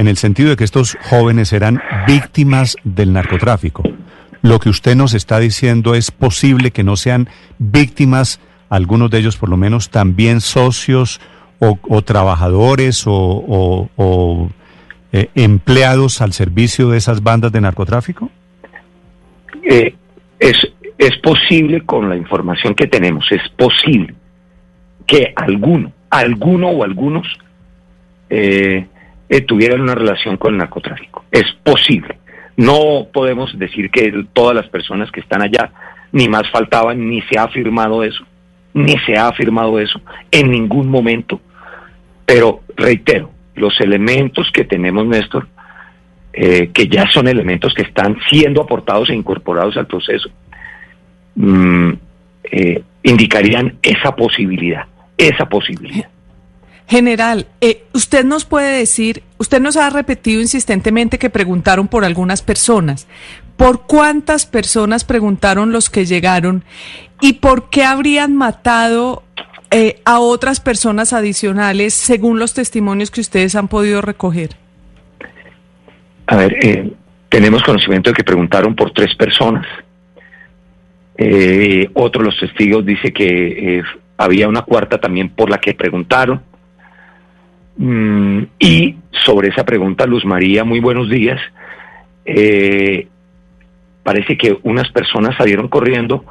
en 0.00 0.08
el 0.08 0.16
sentido 0.16 0.48
de 0.48 0.56
que 0.56 0.64
estos 0.64 0.96
jóvenes 1.10 1.52
eran 1.52 1.78
víctimas 2.06 2.74
del 2.84 3.12
narcotráfico. 3.12 3.82
Lo 4.40 4.58
que 4.58 4.70
usted 4.70 4.96
nos 4.96 5.12
está 5.12 5.38
diciendo 5.38 5.94
es 5.94 6.10
posible 6.10 6.70
que 6.70 6.82
no 6.82 6.96
sean 6.96 7.28
víctimas, 7.58 8.40
algunos 8.70 9.10
de 9.10 9.18
ellos 9.18 9.36
por 9.36 9.50
lo 9.50 9.58
menos 9.58 9.90
también 9.90 10.40
socios 10.40 11.20
o, 11.58 12.00
trabajadores 12.00 13.04
o, 13.06 14.50
eh, 15.12 15.28
empleados 15.34 16.22
al 16.22 16.32
servicio 16.32 16.88
de 16.88 16.96
esas 16.96 17.22
bandas 17.22 17.52
de 17.52 17.60
narcotráfico. 17.60 18.30
Eh, 19.62 19.94
es, 20.38 20.56
es 20.96 21.18
posible 21.18 21.82
con 21.82 22.08
la 22.08 22.16
información 22.16 22.74
que 22.74 22.86
tenemos, 22.86 23.30
es 23.30 23.46
posible 23.50 24.14
que 25.06 25.34
alguno, 25.36 25.92
alguno 26.08 26.68
o 26.68 26.84
algunos 26.84 27.26
eh, 28.30 28.86
eh, 29.30 29.42
tuvieran 29.42 29.80
una 29.80 29.94
relación 29.94 30.36
con 30.36 30.54
el 30.54 30.58
narcotráfico. 30.58 31.24
Es 31.30 31.44
posible. 31.62 32.18
No 32.56 33.06
podemos 33.12 33.56
decir 33.56 33.88
que 33.90 34.12
todas 34.32 34.56
las 34.56 34.68
personas 34.68 35.10
que 35.12 35.20
están 35.20 35.40
allá, 35.40 35.70
ni 36.10 36.28
más 36.28 36.50
faltaban, 36.50 37.08
ni 37.08 37.22
se 37.22 37.38
ha 37.38 37.44
afirmado 37.44 38.02
eso, 38.02 38.24
ni 38.74 38.98
se 39.06 39.16
ha 39.16 39.28
afirmado 39.28 39.78
eso 39.78 40.00
en 40.32 40.50
ningún 40.50 40.88
momento. 40.88 41.40
Pero 42.26 42.62
reitero, 42.76 43.30
los 43.54 43.80
elementos 43.80 44.50
que 44.52 44.64
tenemos, 44.64 45.06
Néstor, 45.06 45.46
eh, 46.32 46.70
que 46.74 46.88
ya 46.88 47.06
son 47.12 47.28
elementos 47.28 47.72
que 47.72 47.82
están 47.82 48.16
siendo 48.28 48.62
aportados 48.62 49.10
e 49.10 49.14
incorporados 49.14 49.76
al 49.76 49.86
proceso, 49.86 50.28
mm, 51.36 51.92
eh, 52.50 52.82
indicarían 53.04 53.78
esa 53.80 54.14
posibilidad, 54.16 54.86
esa 55.16 55.48
posibilidad. 55.48 56.08
General, 56.90 57.46
eh, 57.60 57.84
usted 57.94 58.24
nos 58.24 58.44
puede 58.44 58.76
decir, 58.76 59.22
usted 59.38 59.60
nos 59.60 59.76
ha 59.76 59.88
repetido 59.90 60.40
insistentemente 60.40 61.18
que 61.18 61.30
preguntaron 61.30 61.88
por 61.88 62.04
algunas 62.04 62.42
personas. 62.42 63.06
¿Por 63.56 63.86
cuántas 63.86 64.44
personas 64.44 65.04
preguntaron 65.04 65.72
los 65.72 65.88
que 65.88 66.04
llegaron 66.04 66.64
y 67.20 67.34
por 67.34 67.70
qué 67.70 67.84
habrían 67.84 68.34
matado 68.36 69.22
eh, 69.70 70.00
a 70.04 70.18
otras 70.18 70.60
personas 70.60 71.12
adicionales 71.12 71.94
según 71.94 72.38
los 72.38 72.54
testimonios 72.54 73.10
que 73.10 73.20
ustedes 73.20 73.54
han 73.54 73.68
podido 73.68 74.02
recoger? 74.02 74.56
A 76.26 76.36
ver, 76.36 76.56
eh, 76.64 76.92
tenemos 77.28 77.62
conocimiento 77.62 78.10
de 78.10 78.14
que 78.14 78.24
preguntaron 78.24 78.74
por 78.74 78.92
tres 78.92 79.14
personas. 79.14 79.64
Eh, 81.16 81.90
otro 81.94 82.22
de 82.22 82.26
los 82.26 82.40
testigos 82.40 82.84
dice 82.86 83.12
que 83.12 83.78
eh, 83.78 83.82
había 84.16 84.48
una 84.48 84.62
cuarta 84.62 84.98
también 84.98 85.28
por 85.28 85.50
la 85.50 85.58
que 85.58 85.74
preguntaron. 85.74 86.42
Mm, 87.76 88.42
y 88.58 88.96
sobre 89.24 89.48
esa 89.48 89.64
pregunta, 89.64 90.06
Luz 90.06 90.24
María, 90.24 90.64
muy 90.64 90.80
buenos 90.80 91.08
días. 91.08 91.40
Eh, 92.24 93.08
parece 94.02 94.36
que 94.36 94.58
unas 94.62 94.90
personas 94.90 95.36
salieron 95.36 95.68
corriendo 95.68 96.24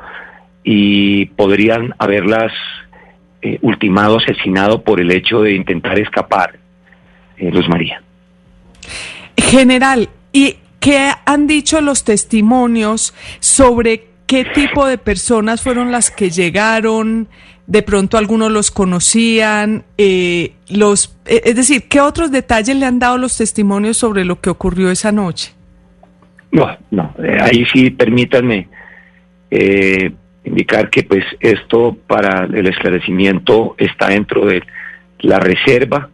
y 0.63 1.25
podrían 1.27 1.95
haberlas 1.97 2.51
eh, 3.41 3.57
ultimado, 3.61 4.17
asesinado 4.17 4.81
por 4.83 4.99
el 4.99 5.11
hecho 5.11 5.41
de 5.41 5.53
intentar 5.53 5.97
escapar, 5.97 6.59
eh, 7.37 7.49
Luz 7.51 7.67
María. 7.69 8.01
General, 9.37 10.09
¿y 10.33 10.57
qué 10.79 11.11
han 11.25 11.47
dicho 11.47 11.79
los 11.81 12.03
testimonios 12.03 13.13
sobre 13.39 14.07
qué 14.27 14.45
tipo 14.45 14.85
de 14.85 14.97
personas 14.97 15.61
fueron 15.61 15.91
las 15.91 16.11
que 16.11 16.29
llegaron? 16.29 17.27
De 17.69 17.83
pronto 17.83 18.17
algunos 18.17 18.51
los 18.51 18.71
conocían, 18.71 19.83
eh, 19.95 20.53
los, 20.71 21.15
eh, 21.27 21.41
es 21.45 21.55
decir, 21.55 21.87
¿qué 21.87 22.01
otros 22.01 22.31
detalles 22.31 22.75
le 22.75 22.87
han 22.87 22.97
dado 22.97 23.19
los 23.19 23.37
testimonios 23.37 23.95
sobre 23.95 24.25
lo 24.25 24.41
que 24.41 24.49
ocurrió 24.49 24.89
esa 24.89 25.11
noche? 25.11 25.53
No, 26.51 26.67
no, 26.89 27.13
eh, 27.23 27.37
ahí 27.39 27.63
sí 27.71 27.91
permítanme 27.91 28.67
eh, 29.51 30.11
indicar 30.45 30.89
que 30.89 31.03
pues 31.03 31.23
esto 31.41 31.95
para 32.07 32.45
el 32.45 32.65
esclarecimiento 32.65 33.75
está 33.77 34.09
dentro 34.09 34.47
de 34.47 34.63
la 35.19 35.39
reserva. 35.39 36.09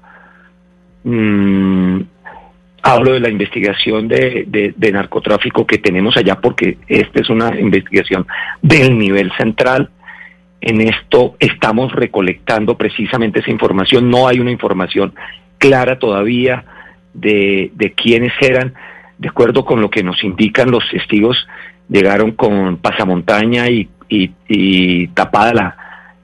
Mm, 1.05 2.01
hablo 2.81 3.13
de 3.13 3.19
la 3.21 3.29
investigación 3.29 4.09
de, 4.09 4.43
de- 4.47 4.73
de 4.75 4.91
narcotráfico 4.91 5.65
que 5.65 5.77
tenemos 5.77 6.17
allá 6.17 6.35
porque 6.41 6.77
esta 6.87 7.21
es 7.21 7.29
una 7.29 7.57
investigación 7.57 8.27
del 8.61 8.97
nivel 8.97 9.31
central. 9.37 9.89
En 10.65 10.81
esto 10.81 11.35
estamos 11.39 11.93
recolectando 11.93 12.75
precisamente 12.75 13.39
esa 13.39 13.51
información. 13.51 14.09
No 14.09 14.27
hay 14.27 14.39
una 14.39 14.51
información 14.51 15.13
clara 15.59 15.99
todavía 15.99 16.65
de, 17.13 17.71
de 17.75 17.93
quiénes 17.93 18.33
eran. 18.41 18.73
De 19.17 19.29
acuerdo 19.29 19.63
con 19.63 19.79
lo 19.79 19.89
que 19.89 20.03
nos 20.03 20.21
indican 20.23 20.71
los 20.71 20.83
testigos, 20.91 21.37
llegaron 21.87 22.31
con 22.31 22.77
pasamontaña 22.77 23.69
y, 23.69 23.87
y- 24.09 25.07
tapada 25.09 25.53
la, 25.53 25.77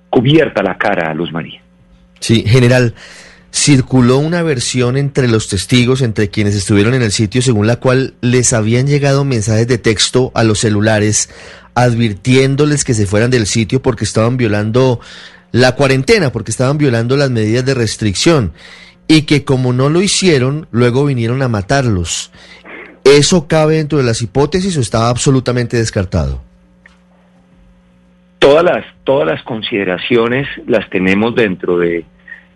cubierta 0.09 0.61
la 0.63 0.77
cara 0.77 1.11
a 1.11 1.13
Luz 1.13 1.31
María. 1.31 1.61
Sí, 2.19 2.43
general, 2.45 2.95
circuló 3.51 4.17
una 4.17 4.41
versión 4.43 4.97
entre 4.97 5.27
los 5.27 5.49
testigos, 5.49 6.01
entre 6.01 6.29
quienes 6.29 6.55
estuvieron 6.55 6.93
en 6.95 7.01
el 7.01 7.11
sitio, 7.11 7.41
según 7.41 7.67
la 7.67 7.75
cual 7.77 8.15
les 8.21 8.53
habían 8.53 8.87
llegado 8.87 9.23
mensajes 9.23 9.67
de 9.67 9.77
texto 9.77 10.31
a 10.33 10.43
los 10.43 10.59
celulares 10.59 11.29
advirtiéndoles 11.75 12.83
que 12.83 12.93
se 12.93 13.05
fueran 13.05 13.31
del 13.31 13.47
sitio 13.47 13.81
porque 13.81 14.05
estaban 14.05 14.37
violando 14.37 14.99
la 15.51 15.75
cuarentena, 15.75 16.31
porque 16.31 16.51
estaban 16.51 16.77
violando 16.77 17.17
las 17.17 17.29
medidas 17.29 17.65
de 17.65 17.73
restricción 17.73 18.53
y 19.07 19.23
que 19.23 19.43
como 19.43 19.73
no 19.73 19.89
lo 19.89 20.01
hicieron, 20.01 20.67
luego 20.71 21.05
vinieron 21.05 21.41
a 21.41 21.49
matarlos. 21.49 22.31
¿Eso 23.03 23.47
cabe 23.47 23.75
dentro 23.75 23.97
de 23.97 24.03
las 24.03 24.21
hipótesis 24.21 24.77
o 24.77 24.81
está 24.81 25.09
absolutamente 25.09 25.75
descartado? 25.75 26.41
Todas 28.39 28.63
las, 28.63 28.85
todas 29.03 29.27
las 29.27 29.43
consideraciones 29.43 30.47
las 30.65 30.89
tenemos 30.89 31.35
dentro 31.35 31.77
de 31.77 32.05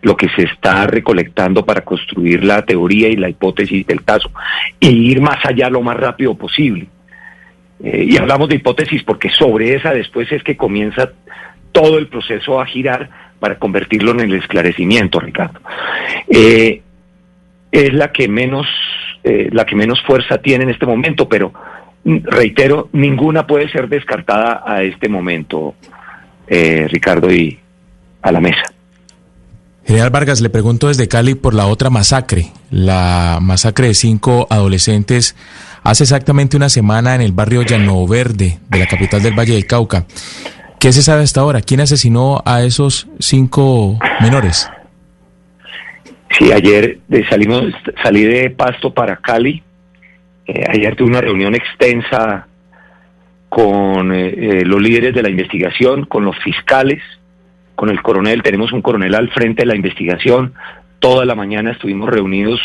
lo 0.01 0.15
que 0.15 0.29
se 0.29 0.43
está 0.43 0.87
recolectando 0.87 1.65
para 1.65 1.81
construir 1.81 2.43
la 2.43 2.63
teoría 2.63 3.09
y 3.09 3.15
la 3.15 3.27
hipótesis 3.27 3.85
del 3.85 4.03
caso 4.03 4.31
y 4.79 4.89
ir 5.11 5.19
más 5.19 5.43
allá 5.43 5.69
lo 5.69 5.81
más 5.81 5.97
rápido 5.97 6.35
posible. 6.35 6.87
Eh, 7.83 8.05
y 8.09 8.17
hablamos 8.17 8.49
de 8.49 8.55
hipótesis 8.55 9.03
porque 9.03 9.29
sobre 9.29 9.75
esa 9.75 9.91
después 9.91 10.31
es 10.31 10.43
que 10.43 10.55
comienza 10.55 11.11
todo 11.71 11.97
el 11.97 12.07
proceso 12.07 12.61
a 12.61 12.65
girar 12.65 13.09
para 13.39 13.59
convertirlo 13.59 14.11
en 14.11 14.21
el 14.21 14.33
esclarecimiento, 14.35 15.19
Ricardo. 15.19 15.59
Eh, 16.29 16.81
es 17.71 17.93
la 17.93 18.11
que 18.11 18.27
menos 18.27 18.65
eh, 19.23 19.49
la 19.51 19.65
que 19.65 19.75
menos 19.75 20.01
fuerza 20.03 20.37
tiene 20.37 20.63
en 20.63 20.69
este 20.69 20.85
momento, 20.85 21.27
pero 21.27 21.51
mm, 22.03 22.17
reitero, 22.23 22.89
ninguna 22.93 23.45
puede 23.45 23.69
ser 23.69 23.89
descartada 23.89 24.63
a 24.65 24.83
este 24.83 25.09
momento, 25.09 25.75
Ricardo, 26.47 27.33
y 27.33 27.59
a 28.21 28.31
la 28.31 28.39
mesa. 28.39 28.63
General 29.85 30.09
Vargas, 30.09 30.41
le 30.41 30.49
pregunto 30.49 30.87
desde 30.87 31.07
Cali 31.07 31.35
por 31.35 31.53
la 31.53 31.67
otra 31.67 31.89
masacre, 31.89 32.51
la 32.71 33.39
masacre 33.41 33.87
de 33.87 33.93
cinco 33.93 34.47
adolescentes 34.49 35.35
hace 35.85 36.03
exactamente 36.03 36.57
una 36.57 36.67
semana 36.67 37.15
en 37.15 37.21
el 37.21 37.31
barrio 37.31 37.61
Llano 37.61 38.05
Verde 38.07 38.57
de 38.69 38.79
la 38.79 38.87
capital 38.87 39.21
del 39.21 39.37
Valle 39.37 39.53
del 39.53 39.67
Cauca. 39.67 40.05
¿Qué 40.79 40.91
se 40.91 41.03
sabe 41.03 41.21
hasta 41.23 41.41
ahora? 41.41 41.61
¿Quién 41.61 41.79
asesinó 41.79 42.41
a 42.43 42.63
esos 42.63 43.07
cinco 43.19 43.97
menores? 44.19 44.69
Sí, 46.31 46.51
ayer 46.51 46.99
salimos, 47.29 47.65
salí 48.03 48.23
de 48.23 48.49
Pasto 48.49 48.93
para 48.93 49.17
Cali. 49.17 49.63
Eh, 50.47 50.65
ayer 50.67 50.95
tuve 50.95 51.09
una 51.09 51.21
reunión 51.21 51.53
extensa 51.55 52.47
con 53.47 54.11
eh, 54.11 54.33
eh, 54.37 54.65
los 54.65 54.81
líderes 54.81 55.13
de 55.13 55.21
la 55.21 55.29
investigación, 55.29 56.05
con 56.05 56.25
los 56.25 56.35
fiscales, 56.43 57.01
con 57.75 57.89
el 57.89 58.01
coronel. 58.01 58.41
Tenemos 58.41 58.73
un 58.73 58.81
coronel 58.81 59.13
al 59.13 59.29
frente 59.29 59.61
de 59.61 59.67
la 59.67 59.75
investigación. 59.75 60.55
Toda 60.99 61.25
la 61.25 61.35
mañana 61.35 61.71
estuvimos 61.71 62.09
reunidos 62.09 62.59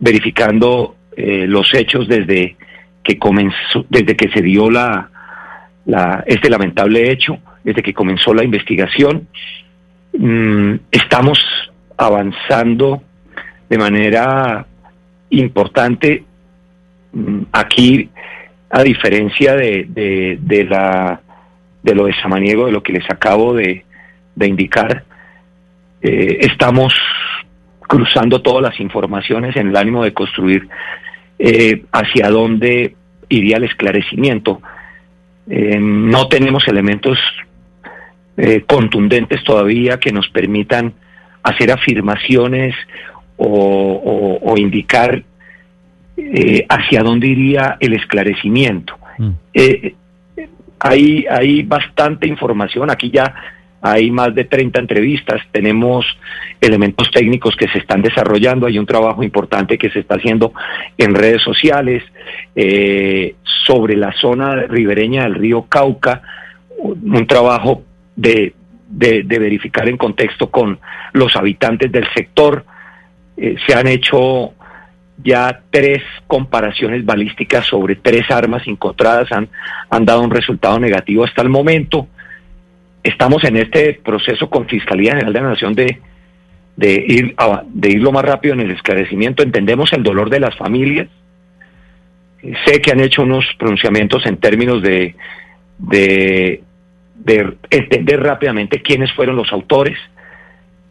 verificando 0.00 0.96
eh, 1.20 1.48
los 1.48 1.74
hechos 1.74 2.06
desde 2.06 2.54
que 3.02 3.18
comenzó, 3.18 3.84
desde 3.88 4.16
que 4.16 4.30
se 4.30 4.40
dio 4.40 4.70
la, 4.70 5.10
este 6.26 6.48
lamentable 6.48 7.10
hecho, 7.10 7.38
desde 7.64 7.82
que 7.82 7.92
comenzó 7.92 8.32
la 8.32 8.44
investigación. 8.44 9.26
Mm, 10.16 10.74
estamos 10.92 11.40
avanzando 11.96 13.02
de 13.68 13.78
manera 13.78 14.64
importante 15.30 16.22
mm, 17.12 17.42
aquí 17.50 18.10
a 18.70 18.84
diferencia 18.84 19.56
de, 19.56 19.86
de, 19.88 20.64
la 20.66 21.20
de 21.82 21.94
lo 21.96 22.06
de 22.06 22.14
Samaniego 22.22 22.66
de 22.66 22.72
lo 22.72 22.84
que 22.84 22.92
les 22.92 23.10
acabo 23.10 23.54
de, 23.54 23.84
de 24.36 24.46
indicar 24.46 25.02
eh, 26.00 26.38
estamos 26.42 26.94
cruzando 27.80 28.40
todas 28.40 28.62
las 28.62 28.78
informaciones 28.78 29.56
en 29.56 29.70
el 29.70 29.76
ánimo 29.76 30.04
de 30.04 30.12
construir 30.12 30.68
eh, 31.38 31.84
hacia 31.92 32.30
dónde 32.30 32.94
iría 33.28 33.58
el 33.58 33.64
esclarecimiento. 33.64 34.60
Eh, 35.48 35.78
no 35.80 36.28
tenemos 36.28 36.66
elementos 36.68 37.18
eh, 38.36 38.64
contundentes 38.66 39.42
todavía 39.44 39.98
que 39.98 40.12
nos 40.12 40.28
permitan 40.28 40.94
hacer 41.42 41.70
afirmaciones 41.70 42.74
o, 43.36 44.54
indicar 44.56 45.22
hacia 46.68 47.02
dónde 47.04 47.28
iría 47.28 47.76
el 47.78 47.92
esclarecimiento. 47.94 48.98
Mm. 49.18 49.30
hay, 50.80 51.24
hay 51.30 51.62
bastante 51.62 52.26
información, 52.26 52.90
aquí 52.90 53.10
ya 53.10 53.32
hay 53.80 54.10
más 54.10 54.34
de 54.34 54.44
30 54.44 54.80
entrevistas, 54.80 55.40
tenemos 55.52 56.04
elementos 56.60 57.10
técnicos 57.12 57.54
que 57.56 57.68
se 57.68 57.78
están 57.78 58.02
desarrollando, 58.02 58.66
hay 58.66 58.78
un 58.78 58.86
trabajo 58.86 59.22
importante 59.22 59.78
que 59.78 59.90
se 59.90 60.00
está 60.00 60.16
haciendo 60.16 60.52
en 60.96 61.14
redes 61.14 61.42
sociales 61.42 62.02
eh, 62.56 63.36
sobre 63.66 63.96
la 63.96 64.12
zona 64.12 64.54
ribereña 64.66 65.24
del 65.24 65.36
río 65.36 65.66
Cauca, 65.68 66.22
un 66.78 67.26
trabajo 67.26 67.82
de, 68.16 68.54
verificar 68.88 69.88
en 69.88 69.96
contexto 69.96 70.50
con 70.50 70.80
los 71.12 71.36
habitantes 71.36 71.92
del 71.92 72.06
sector. 72.14 72.64
Eh, 73.36 73.56
se 73.66 73.74
han 73.74 73.86
hecho 73.86 74.54
ya 75.22 75.60
tres 75.70 76.02
comparaciones 76.26 77.04
balísticas 77.04 77.66
sobre 77.66 77.96
tres 77.96 78.28
armas 78.30 78.66
encontradas, 78.66 79.30
han, 79.30 79.48
han 79.90 80.04
dado 80.04 80.22
un 80.22 80.30
resultado 80.30 80.80
negativo 80.80 81.24
hasta 81.24 81.42
el 81.42 81.48
momento 81.48 82.08
estamos 83.02 83.44
en 83.44 83.56
este 83.56 84.00
proceso 84.04 84.50
con 84.50 84.66
Fiscalía 84.66 85.12
General 85.12 85.32
de 85.32 85.40
la 85.40 85.48
Nación 85.50 85.74
de, 85.74 86.00
de, 86.76 87.04
ir, 87.06 87.36
de 87.66 87.88
ir 87.90 88.02
lo 88.02 88.12
más 88.12 88.24
rápido 88.24 88.54
en 88.54 88.60
el 88.60 88.70
esclarecimiento. 88.70 89.42
Entendemos 89.42 89.92
el 89.92 90.02
dolor 90.02 90.30
de 90.30 90.40
las 90.40 90.56
familias. 90.56 91.08
Sé 92.64 92.80
que 92.80 92.92
han 92.92 93.00
hecho 93.00 93.22
unos 93.22 93.44
pronunciamientos 93.58 94.24
en 94.26 94.36
términos 94.36 94.82
de, 94.82 95.16
de, 95.78 96.62
de 97.16 97.56
entender 97.70 98.22
rápidamente 98.22 98.82
quiénes 98.82 99.12
fueron 99.12 99.36
los 99.36 99.52
autores. 99.52 99.98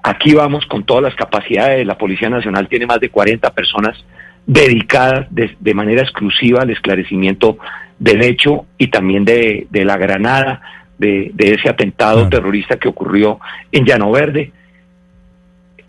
Aquí 0.04 0.34
vamos 0.34 0.66
con 0.66 0.84
todas 0.84 1.04
las 1.04 1.16
capacidades. 1.16 1.86
La 1.86 1.98
Policía 1.98 2.30
Nacional 2.30 2.68
tiene 2.68 2.86
más 2.86 3.00
de 3.00 3.10
40 3.10 3.50
personas 3.52 4.04
dedicadas 4.46 5.28
de, 5.30 5.56
de 5.60 5.74
manera 5.74 6.02
exclusiva 6.02 6.62
al 6.62 6.70
esclarecimiento 6.70 7.58
del 8.00 8.22
hecho 8.22 8.66
y 8.78 8.88
también 8.88 9.26
de, 9.26 9.68
de 9.70 9.86
la 9.86 9.98
granada 9.98 10.62
de, 10.98 11.32
ese 11.38 11.70
atentado 11.70 12.28
terrorista 12.30 12.78
que 12.78 12.88
ocurrió 12.88 13.40
en 13.72 13.86
Llano 13.86 14.12
Verde. 14.12 14.52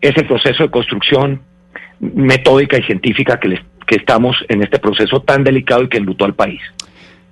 Es 0.01 0.17
el 0.17 0.27
proceso 0.27 0.65
de 0.65 0.71
construcción 0.71 1.41
metódica 2.01 2.79
y 2.79 2.83
científica 2.83 3.41
que, 3.41 3.61
que 3.87 3.97
estamos 3.97 4.37
en 4.49 4.63
este 4.63 4.79
proceso 4.79 5.21
tan 5.21 5.45
delicado 5.45 5.83
y 5.83 5.89
que 5.89 5.99
enlutó 5.99 6.25
al 6.25 6.35
país. 6.35 6.61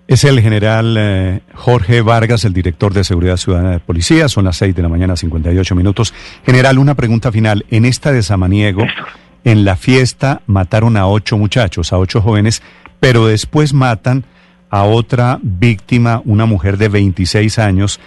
Es 0.08 0.22
el 0.22 0.40
general 0.40 0.96
eh, 0.98 1.40
Jorge 1.54 2.00
Vargas, 2.00 2.44
el 2.44 2.52
director 2.52 2.94
de 2.94 3.02
Seguridad 3.02 3.36
Ciudadana 3.36 3.72
de 3.72 3.80
Policía. 3.80 4.28
Son 4.28 4.44
las 4.44 4.56
6 4.56 4.74
de 4.74 4.82
la 4.82 4.88
mañana, 4.88 5.16
58 5.16 5.74
minutos. 5.74 6.14
General, 6.44 6.78
una 6.78 6.94
pregunta 6.94 7.32
final. 7.32 7.66
En 7.70 7.84
esta 7.84 8.12
de 8.12 8.22
Samaniego, 8.22 8.86
en 9.42 9.64
la 9.64 9.76
fiesta 9.76 10.42
mataron 10.46 10.96
a 10.96 11.08
ocho 11.08 11.36
muchachos, 11.36 11.92
a 11.92 11.98
ocho 11.98 12.20
jóvenes, 12.20 12.62
pero 13.00 13.26
después 13.26 13.74
matan 13.74 14.24
a 14.70 14.84
otra 14.84 15.38
víctima, 15.42 16.22
una 16.24 16.46
mujer 16.46 16.76
de 16.76 16.88
26 16.88 17.58
años, 17.58 18.00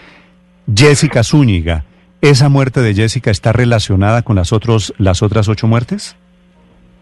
Jessica 0.73 1.23
Zúñiga. 1.23 1.85
¿Esa 2.21 2.49
muerte 2.49 2.81
de 2.81 2.93
Jessica 2.93 3.31
está 3.31 3.53
relacionada 3.53 4.23
con 4.23 4.35
las, 4.35 4.51
otros, 4.51 4.93
las 4.97 5.23
otras 5.23 5.47
ocho 5.47 5.67
muertes? 5.67 6.17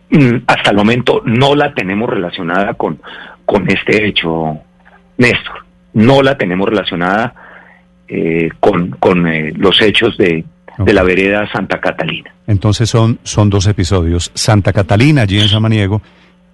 Mm, 0.09 0.37
hasta 0.45 0.69
el 0.69 0.77
momento 0.77 1.21
no 1.25 1.55
la 1.55 1.73
tenemos 1.73 2.09
relacionada 2.09 2.75
con, 2.75 2.99
con 3.45 3.69
este 3.69 4.07
hecho, 4.07 4.59
Néstor. 5.17 5.65
No 5.93 6.21
la 6.21 6.37
tenemos 6.37 6.69
relacionada 6.69 7.33
eh, 8.07 8.49
con, 8.59 8.91
con 8.91 9.27
eh, 9.27 9.51
los 9.57 9.81
hechos 9.81 10.17
de, 10.17 10.45
de 10.77 10.93
la 10.93 11.03
vereda 11.03 11.49
Santa 11.51 11.79
Catalina. 11.81 12.31
Entonces 12.45 12.89
son, 12.89 13.19
son 13.23 13.49
dos 13.49 13.65
episodios. 13.67 14.31
Santa 14.33 14.71
Catalina, 14.71 15.23
allí 15.23 15.39
en 15.39 15.49
Samaniego, 15.49 16.01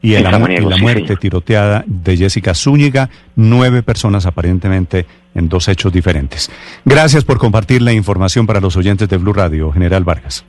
y, 0.04 0.20
la 0.20 0.38
muerte 0.38 1.16
tiroteada 1.16 1.84
de 1.88 2.18
Jessica 2.18 2.54
Zúñiga, 2.54 3.10
nueve 3.38 3.84
personas 3.84 4.26
aparentemente 4.26 5.06
en 5.34 5.48
dos 5.48 5.70
hechos 5.70 5.94
diferentes. 5.94 6.52
Gracias 6.84 7.24
por 7.24 7.38
compartir 7.38 7.82
la 7.82 7.94
información 7.94 8.46
para 8.46 8.60
los 8.60 8.76
oyentes 8.76 9.08
de 9.08 9.18
Blue 9.18 9.32
Radio, 9.32 9.72
General 9.72 10.04
Vargas. 10.04 10.46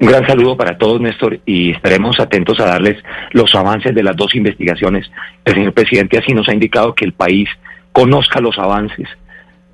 Un 0.00 0.08
gran 0.08 0.26
saludo 0.26 0.56
para 0.56 0.76
todos, 0.76 1.00
Néstor, 1.00 1.38
y 1.46 1.70
estaremos 1.70 2.18
atentos 2.18 2.58
a 2.58 2.64
darles 2.64 2.96
los 3.30 3.54
avances 3.54 3.94
de 3.94 4.02
las 4.02 4.16
dos 4.16 4.34
investigaciones. 4.34 5.08
El 5.44 5.54
señor 5.54 5.72
presidente 5.72 6.18
así 6.18 6.32
nos 6.32 6.48
ha 6.48 6.54
indicado 6.54 6.94
que 6.94 7.04
el 7.04 7.12
país 7.12 7.48
conozca 7.92 8.40
los 8.40 8.58
avances 8.58 9.08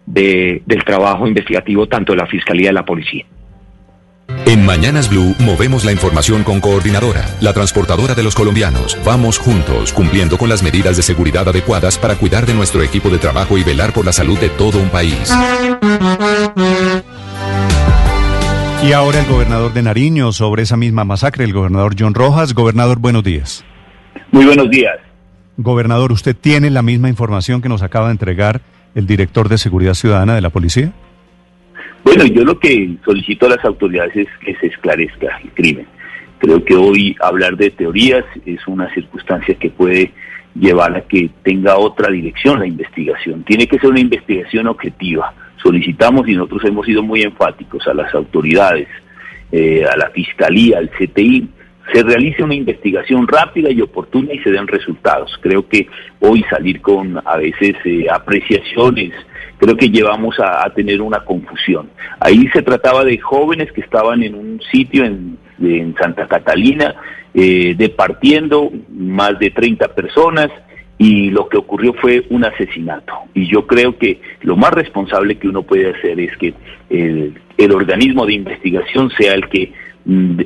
de, 0.05 0.63
del 0.67 0.85
trabajo 0.85 1.27
investigativo 1.27 1.87
tanto 1.87 2.13
de 2.13 2.19
la 2.19 2.27
Fiscalía 2.27 2.65
y 2.65 2.67
de 2.67 2.73
la 2.75 2.85
Policía. 2.85 3.25
En 4.29 4.65
Mañanas 4.65 5.09
Blue 5.09 5.35
movemos 5.39 5.85
la 5.85 5.93
información 5.93 6.43
con 6.45 6.61
Coordinadora, 6.61 7.25
la 7.41 7.53
transportadora 7.53 8.15
de 8.15 8.23
los 8.23 8.35
colombianos. 8.35 8.99
Vamos 9.05 9.39
juntos, 9.39 9.93
cumpliendo 9.93 10.39
con 10.39 10.49
las 10.49 10.63
medidas 10.63 10.97
de 10.97 11.03
seguridad 11.03 11.49
adecuadas 11.49 11.99
para 11.99 12.17
cuidar 12.17 12.47
de 12.47 12.55
nuestro 12.55 12.83
equipo 12.83 13.09
de 13.11 13.19
trabajo 13.19 13.59
y 13.59 13.65
velar 13.65 13.93
por 13.93 14.05
la 14.05 14.13
salud 14.13 14.39
de 14.39 14.49
todo 14.49 14.79
un 14.79 14.89
país. 14.89 15.33
Y 18.85 18.93
ahora 18.93 19.21
el 19.21 19.27
gobernador 19.27 19.73
de 19.73 19.83
Nariño 19.83 20.33
sobre 20.33 20.63
esa 20.63 20.77
misma 20.77 21.05
masacre, 21.05 21.45
el 21.45 21.53
gobernador 21.53 21.95
John 21.99 22.15
Rojas. 22.15 22.55
Gobernador, 22.55 22.99
buenos 22.99 23.25
días. 23.25 23.65
Muy 24.31 24.45
buenos 24.45 24.71
días. 24.71 24.97
Gobernador, 25.57 26.13
¿usted 26.13 26.37
tiene 26.37 26.71
la 26.71 26.83
misma 26.83 27.09
información 27.09 27.63
que 27.63 27.69
nos 27.69 27.83
acaba 27.83 28.07
de 28.07 28.13
entregar 28.13 28.61
el 28.95 29.07
director 29.07 29.49
de 29.49 29.59
Seguridad 29.59 29.95
Ciudadana 29.95 30.35
de 30.35 30.41
la 30.41 30.51
Policía? 30.51 30.93
Bueno, 32.07 32.25
yo 32.27 32.45
lo 32.45 32.57
que 32.61 32.99
solicito 33.05 33.47
a 33.47 33.57
las 33.57 33.65
autoridades 33.65 34.15
es 34.15 34.29
que 34.41 34.55
se 34.61 34.69
esclarezca 34.69 35.41
el 35.43 35.51
crimen. 35.51 35.89
Creo 36.39 36.65
que 36.65 36.77
hoy 36.77 37.17
hablar 37.21 37.57
de 37.57 37.73
teorías 37.73 38.25
es 38.45 38.65
una 38.69 38.89
circunstancia 38.95 39.57
que 39.57 39.71
puede 39.71 40.13
llevar 40.55 40.97
a 40.97 41.01
que 41.01 41.29
tenga 41.43 41.77
otra 41.77 42.13
dirección 42.13 42.61
la 42.61 42.67
investigación. 42.69 43.43
Tiene 43.43 43.67
que 43.67 43.81
ser 43.81 43.91
una 43.91 43.99
investigación 43.99 44.69
objetiva. 44.69 45.35
Solicitamos 45.61 46.29
y 46.29 46.35
nosotros 46.35 46.65
hemos 46.67 46.87
sido 46.87 47.03
muy 47.03 47.23
enfáticos 47.23 47.85
a 47.89 47.95
las 47.95 48.15
autoridades, 48.15 48.87
eh, 49.51 49.85
a 49.85 49.97
la 49.97 50.09
Fiscalía, 50.11 50.79
al 50.79 50.91
CTI, 50.91 51.49
se 51.93 52.05
realice 52.05 52.45
una 52.45 52.55
investigación 52.55 53.27
rápida 53.27 53.73
y 53.73 53.81
oportuna 53.81 54.33
y 54.33 54.39
se 54.45 54.53
den 54.53 54.69
resultados. 54.69 55.37
Creo 55.41 55.69
que 55.69 55.89
hoy 56.21 56.45
salir 56.49 56.81
con 56.81 57.21
a 57.25 57.37
veces 57.37 57.75
eh, 57.85 58.07
apreciaciones 58.09 59.13
creo 59.59 59.77
que 59.77 59.91
llevamos 59.91 60.37
a, 60.39 60.69
tener 60.75 61.01
una 61.01 61.21
confusión. 61.21 61.91
Ahí 62.21 62.49
se 62.53 62.63
trataba 62.63 63.05
de 63.05 63.19
jóvenes 63.19 63.73
que 63.73 63.81
estaban 63.81 64.23
en 64.23 64.35
un 64.35 64.61
sitio 64.71 65.05
en, 65.05 65.39
Santa 65.99 66.29
Catalina, 66.29 66.95
eh, 67.33 67.75
departiendo 67.79 68.71
más 68.91 69.39
de 69.39 69.51
30 69.51 69.89
personas 69.95 70.51
y 70.99 71.31
lo 71.31 71.49
que 71.49 71.57
ocurrió 71.57 71.95
fue 71.95 72.27
un 72.29 72.45
asesinato. 72.45 73.15
Y 73.33 73.47
yo 73.47 73.67
creo 73.67 73.97
que 73.97 74.21
lo 74.43 74.57
más 74.57 74.73
responsable 74.73 75.37
que 75.37 75.49
uno 75.49 75.63
puede 75.63 75.91
hacer 75.91 76.21
es 76.21 76.37
que 76.37 76.53
el 76.91 77.73
organismo 77.73 78.27
de 78.27 78.35
investigación 78.35 79.11
sea 79.17 79.33
el 79.33 79.49
que 79.49 79.73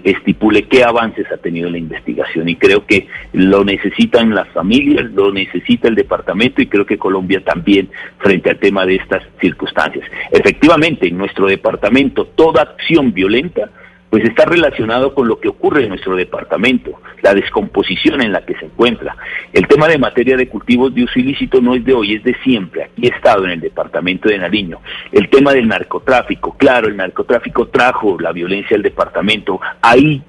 estipule 0.04 0.62
qué 0.68 0.84
avances 0.84 1.26
ha 1.30 1.36
tenido 1.36 1.68
la 1.68 1.76
investigación 1.76 2.48
y 2.48 2.56
creo 2.56 2.86
que 2.86 3.08
lo 3.34 3.62
necesitan 3.62 4.34
las 4.34 4.48
familias, 4.48 5.10
lo 5.12 5.32
necesita 5.32 5.88
el 5.88 5.94
departamento 5.94 6.62
y 6.62 6.66
creo 6.66 6.86
que 6.86 6.96
Colombia 6.96 7.42
también 7.44 7.90
frente 8.18 8.50
al 8.50 8.58
tema 8.58 8.86
de 8.86 8.96
estas 8.96 9.22
circunstancias. 9.40 10.06
Efectivamente, 10.30 11.08
en 11.08 11.18
nuestro 11.18 11.46
departamento 11.46 12.26
toda 12.26 12.62
acción 12.62 13.12
violenta 13.12 13.70
pues 14.10 14.24
está 14.24 14.44
relacionado 14.44 15.14
con 15.14 15.28
lo 15.28 15.38
que 15.38 15.48
ocurre 15.48 15.84
en 15.84 15.90
nuestro 15.90 16.16
departamento, 16.16 17.00
la 17.22 17.32
descomposición 17.32 18.20
en 18.20 18.32
la 18.32 18.44
que 18.44 18.54
se 18.56 18.66
encuentra. 18.66 19.16
El 19.52 19.68
tema 19.68 19.86
de 19.86 19.98
materia 19.98 20.36
de 20.36 20.48
cultivos 20.48 20.92
de 20.92 21.04
uso 21.04 21.18
ilícito 21.18 21.60
no 21.60 21.76
es 21.76 21.84
de 21.84 21.94
hoy, 21.94 22.14
es 22.16 22.24
de 22.24 22.34
siempre. 22.42 22.84
Aquí 22.84 23.06
he 23.06 23.10
estado 23.10 23.44
en 23.44 23.52
el 23.52 23.60
departamento 23.60 24.28
de 24.28 24.38
Nariño. 24.38 24.80
El 25.12 25.30
tema 25.30 25.52
del 25.52 25.68
narcotráfico, 25.68 26.56
claro, 26.58 26.88
el 26.88 26.96
narcotráfico 26.96 27.68
trajo 27.68 28.18
la 28.18 28.32
violencia 28.32 28.76
al 28.76 28.82
departamento. 28.82 29.60
Ahí 29.80 30.22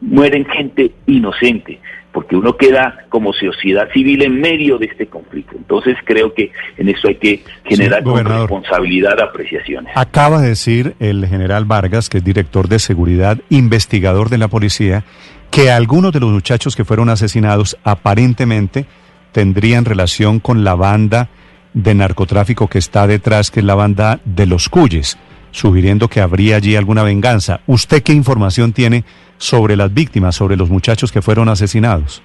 mueren 0.00 0.44
gente 0.44 0.92
inocente 1.06 1.80
porque 2.12 2.36
uno 2.36 2.56
queda 2.56 3.04
como 3.08 3.32
sociedad 3.32 3.88
civil 3.92 4.22
en 4.22 4.40
medio 4.40 4.78
de 4.78 4.86
este 4.86 5.06
conflicto. 5.06 5.56
Entonces 5.56 5.96
creo 6.04 6.32
que 6.32 6.52
en 6.76 6.88
eso 6.88 7.08
hay 7.08 7.16
que 7.16 7.44
generar 7.64 8.02
con 8.02 8.24
responsabilidad 8.24 9.20
apreciaciones. 9.20 9.92
Acaba 9.94 10.40
de 10.40 10.48
decir 10.48 10.94
el 11.00 11.26
general 11.26 11.64
Vargas, 11.64 12.08
que 12.08 12.18
es 12.18 12.24
director 12.24 12.68
de 12.68 12.78
seguridad, 12.78 13.38
investigador 13.50 14.30
de 14.30 14.38
la 14.38 14.48
policía, 14.48 15.04
que 15.50 15.70
algunos 15.70 16.12
de 16.12 16.20
los 16.20 16.30
muchachos 16.30 16.76
que 16.76 16.84
fueron 16.84 17.08
asesinados 17.08 17.76
aparentemente 17.84 18.86
tendrían 19.32 19.84
relación 19.84 20.40
con 20.40 20.64
la 20.64 20.74
banda 20.74 21.28
de 21.74 21.94
narcotráfico 21.94 22.68
que 22.68 22.78
está 22.78 23.06
detrás, 23.06 23.50
que 23.50 23.60
es 23.60 23.66
la 23.66 23.74
banda 23.74 24.20
de 24.24 24.46
los 24.46 24.68
Cuyes. 24.68 25.18
Sugiriendo 25.50 26.08
que 26.08 26.20
habría 26.20 26.56
allí 26.56 26.76
alguna 26.76 27.02
venganza. 27.02 27.60
¿Usted 27.66 28.02
qué 28.02 28.12
información 28.12 28.72
tiene 28.72 29.04
sobre 29.36 29.76
las 29.76 29.92
víctimas, 29.92 30.36
sobre 30.36 30.56
los 30.56 30.70
muchachos 30.70 31.12
que 31.12 31.22
fueron 31.22 31.48
asesinados? 31.48 32.22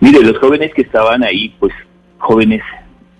Mire, 0.00 0.20
los 0.22 0.38
jóvenes 0.38 0.72
que 0.74 0.82
estaban 0.82 1.24
ahí, 1.24 1.54
pues 1.58 1.72
jóvenes 2.18 2.62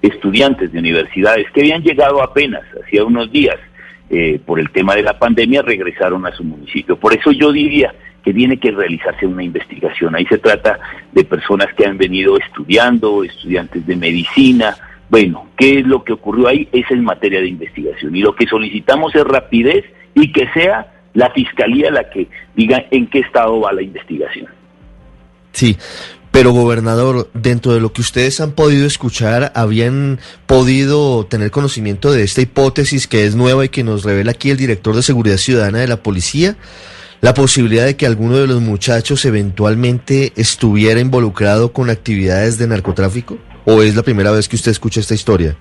estudiantes 0.03 0.73
de 0.73 0.79
universidades 0.79 1.47
que 1.53 1.61
habían 1.63 1.83
llegado 1.83 2.23
apenas 2.23 2.63
hacía 2.83 3.05
unos 3.05 3.31
días 3.33 3.57
eh, 4.11 4.39
por 4.45 4.61
el 4.61 4.71
tema 4.71 4.95
de 4.95 5.03
la 5.03 5.19
pandemia, 5.19 5.63
regresaron 5.63 6.27
a 6.27 6.33
su 6.33 6.45
municipio. 6.45 6.97
Por 6.97 7.15
eso 7.15 7.33
yo 7.33 7.51
diría 7.51 7.95
que 8.25 8.35
tiene 8.35 8.59
que 8.59 8.71
realizarse 8.71 9.27
una 9.27 9.43
investigación. 9.43 10.15
Ahí 10.15 10.27
se 10.27 10.39
trata 10.39 10.79
de 11.13 11.25
personas 11.25 11.73
que 11.75 11.87
han 11.87 11.97
venido 11.97 12.37
estudiando, 12.37 13.25
estudiantes 13.25 13.87
de 13.87 13.97
medicina. 13.97 14.77
Bueno, 15.09 15.47
¿qué 15.57 15.79
es 15.79 15.87
lo 15.87 16.03
que 16.05 16.13
ocurrió 16.13 16.49
ahí? 16.49 16.69
Es 16.73 16.91
materia 17.01 17.41
de 17.41 17.49
investigación. 17.49 18.15
Y 18.17 18.21
lo 18.21 18.35
que 18.35 18.47
solicitamos 18.47 19.15
es 19.15 19.25
rapidez 19.25 19.85
y 20.15 20.33
que 20.33 20.49
sea 20.53 20.93
la 21.15 21.31
fiscalía 21.31 21.91
la 21.91 22.11
que 22.11 22.29
diga 22.55 22.85
en 22.91 23.07
qué 23.07 23.21
estado 23.21 23.61
va 23.61 23.73
la 23.73 23.83
investigación. 23.83 24.49
Sí, 25.53 25.77
pero 26.31 26.53
gobernador, 26.53 27.31
dentro 27.33 27.73
de 27.73 27.81
lo 27.81 27.95
que 27.95 28.03
ustedes 28.03 28.43
han 28.43 28.53
podido 28.53 28.87
escuchar, 28.87 29.53
¿habían 29.55 30.21
podido 30.45 31.25
tener 31.25 31.51
conocimiento 31.51 32.13
de 32.13 32.25
esta 32.25 32.43
hipótesis 32.43 33.07
que 33.07 33.25
es 33.25 33.35
nueva 33.35 33.65
y 33.65 33.71
que 33.71 33.83
nos 33.83 34.05
revela 34.05 34.33
aquí 34.33 34.51
el 34.51 34.59
director 34.59 34.95
de 34.95 35.03
Seguridad 35.03 35.39
Ciudadana 35.39 35.79
de 35.79 35.89
la 35.89 36.03
Policía? 36.03 36.57
La 37.23 37.33
posibilidad 37.33 37.87
de 37.87 37.97
que 37.97 38.05
alguno 38.05 38.37
de 38.37 38.47
los 38.47 38.61
muchachos 38.61 39.25
eventualmente 39.25 40.35
estuviera 40.37 41.01
involucrado 41.01 41.73
con 41.73 41.89
actividades 41.89 42.59
de 42.59 42.67
narcotráfico? 42.67 43.39
¿O 43.67 43.83
es 43.83 43.97
la 43.97 44.03
primera 44.03 44.31
vez 44.31 44.49
que 44.49 44.55
usted 44.55 44.71
escucha 44.71 45.01
esta 45.01 45.15
historia? 45.15 45.57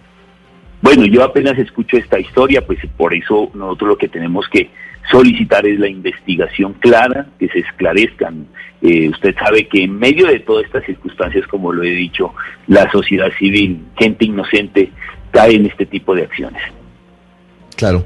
Bueno, 0.82 1.06
yo 1.06 1.24
apenas 1.24 1.58
escucho 1.58 1.98
esta 1.98 2.20
historia, 2.20 2.64
pues 2.66 2.80
por 2.96 3.16
eso 3.16 3.50
nosotros 3.56 3.90
lo 3.90 3.98
que 3.98 4.08
tenemos 4.08 4.46
que 4.48 4.70
solicitar 5.10 5.66
es 5.66 5.80
la 5.80 5.88
investigación 5.88 6.74
clara, 6.74 7.28
que 7.40 7.48
se 7.50 7.60
esclarezcan. 7.60 8.46
Eh, 8.84 9.10
usted 9.10 9.34
sabe 9.36 9.68
que 9.68 9.84
en 9.84 9.98
medio 9.98 10.28
de 10.28 10.40
todas 10.40 10.66
estas 10.66 10.86
circunstancias, 10.86 11.48
como 11.48 11.74
lo 11.74 11.84
he 11.84 11.90
dicho, 11.90 12.32
la 12.68 12.90
sociedad 12.92 13.32
civil, 13.40 13.84
gente 13.98 14.26
inocente, 14.26 14.92
cae 15.32 15.56
en 15.56 15.66
este 15.66 15.88
tipo 15.88 16.14
de 16.14 16.24
acciones. 16.24 16.62
Claro. 17.76 18.06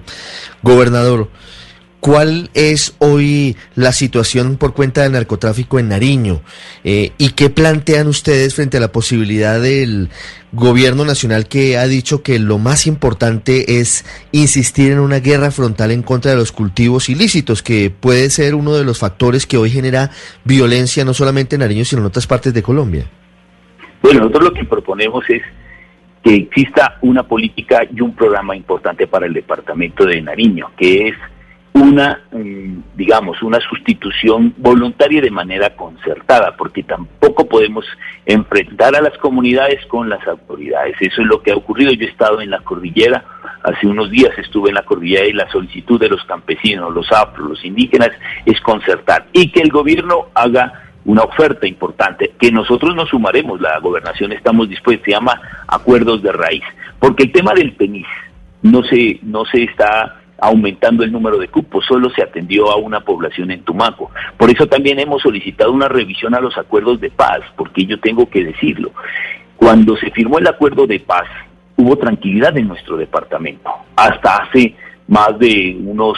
Gobernador, 0.61 1.29
¿Cuál 1.99 2.49
es 2.53 2.95
hoy 2.99 3.57
la 3.75 3.91
situación 3.91 4.55
por 4.55 4.73
cuenta 4.73 5.03
del 5.03 5.11
narcotráfico 5.11 5.79
en 5.79 5.89
Nariño? 5.89 6.41
Eh, 6.85 7.11
¿Y 7.17 7.31
qué 7.31 7.49
plantean 7.49 8.07
ustedes 8.07 8.55
frente 8.55 8.77
a 8.77 8.79
la 8.79 8.93
posibilidad 8.93 9.59
del 9.59 10.09
gobierno 10.53 11.03
nacional 11.03 11.47
que 11.47 11.77
ha 11.77 11.85
dicho 11.87 12.23
que 12.23 12.39
lo 12.39 12.57
más 12.57 12.87
importante 12.87 13.79
es 13.79 14.05
insistir 14.31 14.93
en 14.93 14.99
una 14.99 15.19
guerra 15.19 15.51
frontal 15.51 15.91
en 15.91 16.01
contra 16.01 16.31
de 16.31 16.37
los 16.37 16.53
cultivos 16.53 17.09
ilícitos, 17.09 17.61
que 17.61 17.91
puede 17.91 18.29
ser 18.29 18.55
uno 18.55 18.73
de 18.73 18.85
los 18.85 18.99
factores 18.99 19.45
que 19.45 19.57
hoy 19.57 19.69
genera 19.69 20.09
violencia 20.45 21.03
no 21.03 21.13
solamente 21.13 21.57
en 21.57 21.61
Nariño, 21.61 21.83
sino 21.83 22.01
en 22.01 22.07
otras 22.07 22.27
partes 22.27 22.53
de 22.53 22.63
Colombia? 22.63 23.05
Bueno, 24.01 24.21
nosotros 24.21 24.45
lo 24.45 24.53
que 24.53 24.63
proponemos 24.63 25.25
es 25.29 25.41
que 26.23 26.33
exista 26.33 26.97
una 27.01 27.23
política 27.23 27.81
y 27.93 27.99
un 27.99 28.15
programa 28.15 28.55
importante 28.55 29.05
para 29.05 29.25
el 29.25 29.33
departamento 29.33 30.05
de 30.05 30.21
Nariño, 30.21 30.71
que 30.77 31.09
es 31.09 31.15
una, 31.73 32.21
mm, 32.31 32.95
digamos, 32.95 33.41
una 33.41 33.59
sustitución 33.59 34.53
voluntaria 34.57 35.21
de 35.21 35.31
manera 35.31 35.75
concertada, 35.75 36.55
porque 36.57 36.83
tampoco 36.83 37.47
podemos 37.47 37.85
enfrentar 38.25 38.95
a 38.95 39.01
las 39.01 39.17
comunidades 39.17 39.85
con 39.87 40.09
las 40.09 40.25
autoridades. 40.27 40.95
Eso 40.99 41.21
es 41.21 41.27
lo 41.27 41.41
que 41.41 41.51
ha 41.51 41.55
ocurrido. 41.55 41.91
Yo 41.91 42.05
he 42.05 42.09
estado 42.09 42.41
en 42.41 42.49
la 42.49 42.59
cordillera, 42.59 43.23
hace 43.63 43.87
unos 43.87 44.09
días 44.09 44.31
estuve 44.37 44.69
en 44.69 44.75
la 44.75 44.83
cordillera 44.83 45.27
y 45.27 45.33
la 45.33 45.49
solicitud 45.51 45.99
de 45.99 46.09
los 46.09 46.23
campesinos, 46.25 46.93
los 46.93 47.11
afros, 47.11 47.49
los 47.49 47.65
indígenas, 47.65 48.11
es 48.45 48.59
concertar 48.61 49.27
y 49.33 49.51
que 49.51 49.61
el 49.61 49.69
gobierno 49.69 50.27
haga 50.33 50.89
una 51.05 51.23
oferta 51.23 51.65
importante, 51.67 52.33
que 52.39 52.51
nosotros 52.51 52.95
nos 52.95 53.09
sumaremos, 53.09 53.59
la 53.61 53.79
gobernación 53.79 54.31
estamos 54.31 54.69
dispuestos, 54.69 55.05
se 55.05 55.11
llama 55.11 55.39
acuerdos 55.67 56.21
de 56.21 56.31
raíz, 56.31 56.63
porque 56.99 57.23
el 57.23 57.31
tema 57.31 57.53
del 57.53 57.73
PENIS 57.73 58.05
no 58.61 58.83
se, 58.83 59.19
no 59.23 59.45
se 59.45 59.63
está 59.63 60.18
aumentando 60.41 61.03
el 61.03 61.11
número 61.11 61.37
de 61.37 61.47
cupos, 61.47 61.85
solo 61.85 62.09
se 62.09 62.23
atendió 62.23 62.71
a 62.71 62.77
una 62.77 63.01
población 63.01 63.51
en 63.51 63.63
Tumaco. 63.63 64.11
Por 64.37 64.49
eso 64.49 64.67
también 64.67 64.99
hemos 64.99 65.21
solicitado 65.21 65.71
una 65.71 65.87
revisión 65.87 66.35
a 66.35 66.39
los 66.39 66.57
acuerdos 66.57 66.99
de 66.99 67.09
paz, 67.09 67.39
porque 67.55 67.85
yo 67.85 67.99
tengo 67.99 68.29
que 68.29 68.43
decirlo. 68.43 68.91
Cuando 69.55 69.95
se 69.97 70.11
firmó 70.11 70.39
el 70.39 70.47
acuerdo 70.47 70.87
de 70.87 70.99
paz, 70.99 71.27
hubo 71.75 71.97
tranquilidad 71.97 72.57
en 72.57 72.67
nuestro 72.67 72.97
departamento. 72.97 73.69
Hasta 73.95 74.37
hace 74.37 74.75
más 75.07 75.37
de 75.39 75.77
unos 75.79 76.17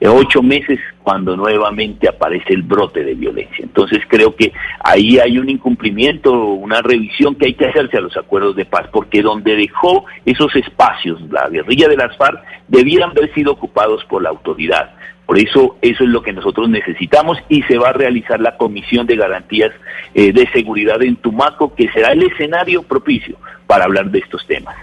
ocho 0.00 0.42
meses 0.42 0.78
cuando 1.02 1.36
nuevamente 1.36 2.08
aparece 2.08 2.52
el 2.54 2.62
brote 2.62 3.04
de 3.04 3.14
violencia. 3.14 3.64
Entonces 3.64 4.00
creo 4.08 4.34
que 4.34 4.52
ahí 4.80 5.18
hay 5.18 5.38
un 5.38 5.50
incumplimiento, 5.50 6.32
una 6.32 6.80
revisión 6.82 7.34
que 7.34 7.46
hay 7.46 7.54
que 7.54 7.66
hacerse 7.66 7.98
a 7.98 8.02
los 8.02 8.16
acuerdos 8.16 8.56
de 8.56 8.64
paz, 8.64 8.86
porque 8.92 9.22
donde 9.22 9.56
dejó 9.56 10.04
esos 10.24 10.54
espacios 10.56 11.20
la 11.30 11.48
guerrilla 11.48 11.88
de 11.88 11.96
las 11.96 12.16
FARC 12.16 12.42
debieran 12.68 13.10
haber 13.10 13.32
sido 13.34 13.52
ocupados 13.52 14.04
por 14.04 14.22
la 14.22 14.30
autoridad. 14.30 14.94
Por 15.26 15.38
eso 15.38 15.76
eso 15.80 16.04
es 16.04 16.10
lo 16.10 16.22
que 16.22 16.32
nosotros 16.32 16.68
necesitamos 16.68 17.38
y 17.48 17.62
se 17.62 17.78
va 17.78 17.90
a 17.90 17.92
realizar 17.92 18.40
la 18.40 18.56
Comisión 18.56 19.06
de 19.06 19.16
Garantías 19.16 19.72
eh, 20.14 20.32
de 20.32 20.46
Seguridad 20.52 21.02
en 21.02 21.16
Tumaco, 21.16 21.74
que 21.74 21.90
será 21.92 22.12
el 22.12 22.22
escenario 22.24 22.82
propicio 22.82 23.36
para 23.66 23.84
hablar 23.84 24.10
de 24.10 24.18
estos 24.18 24.46
temas. 24.46 24.76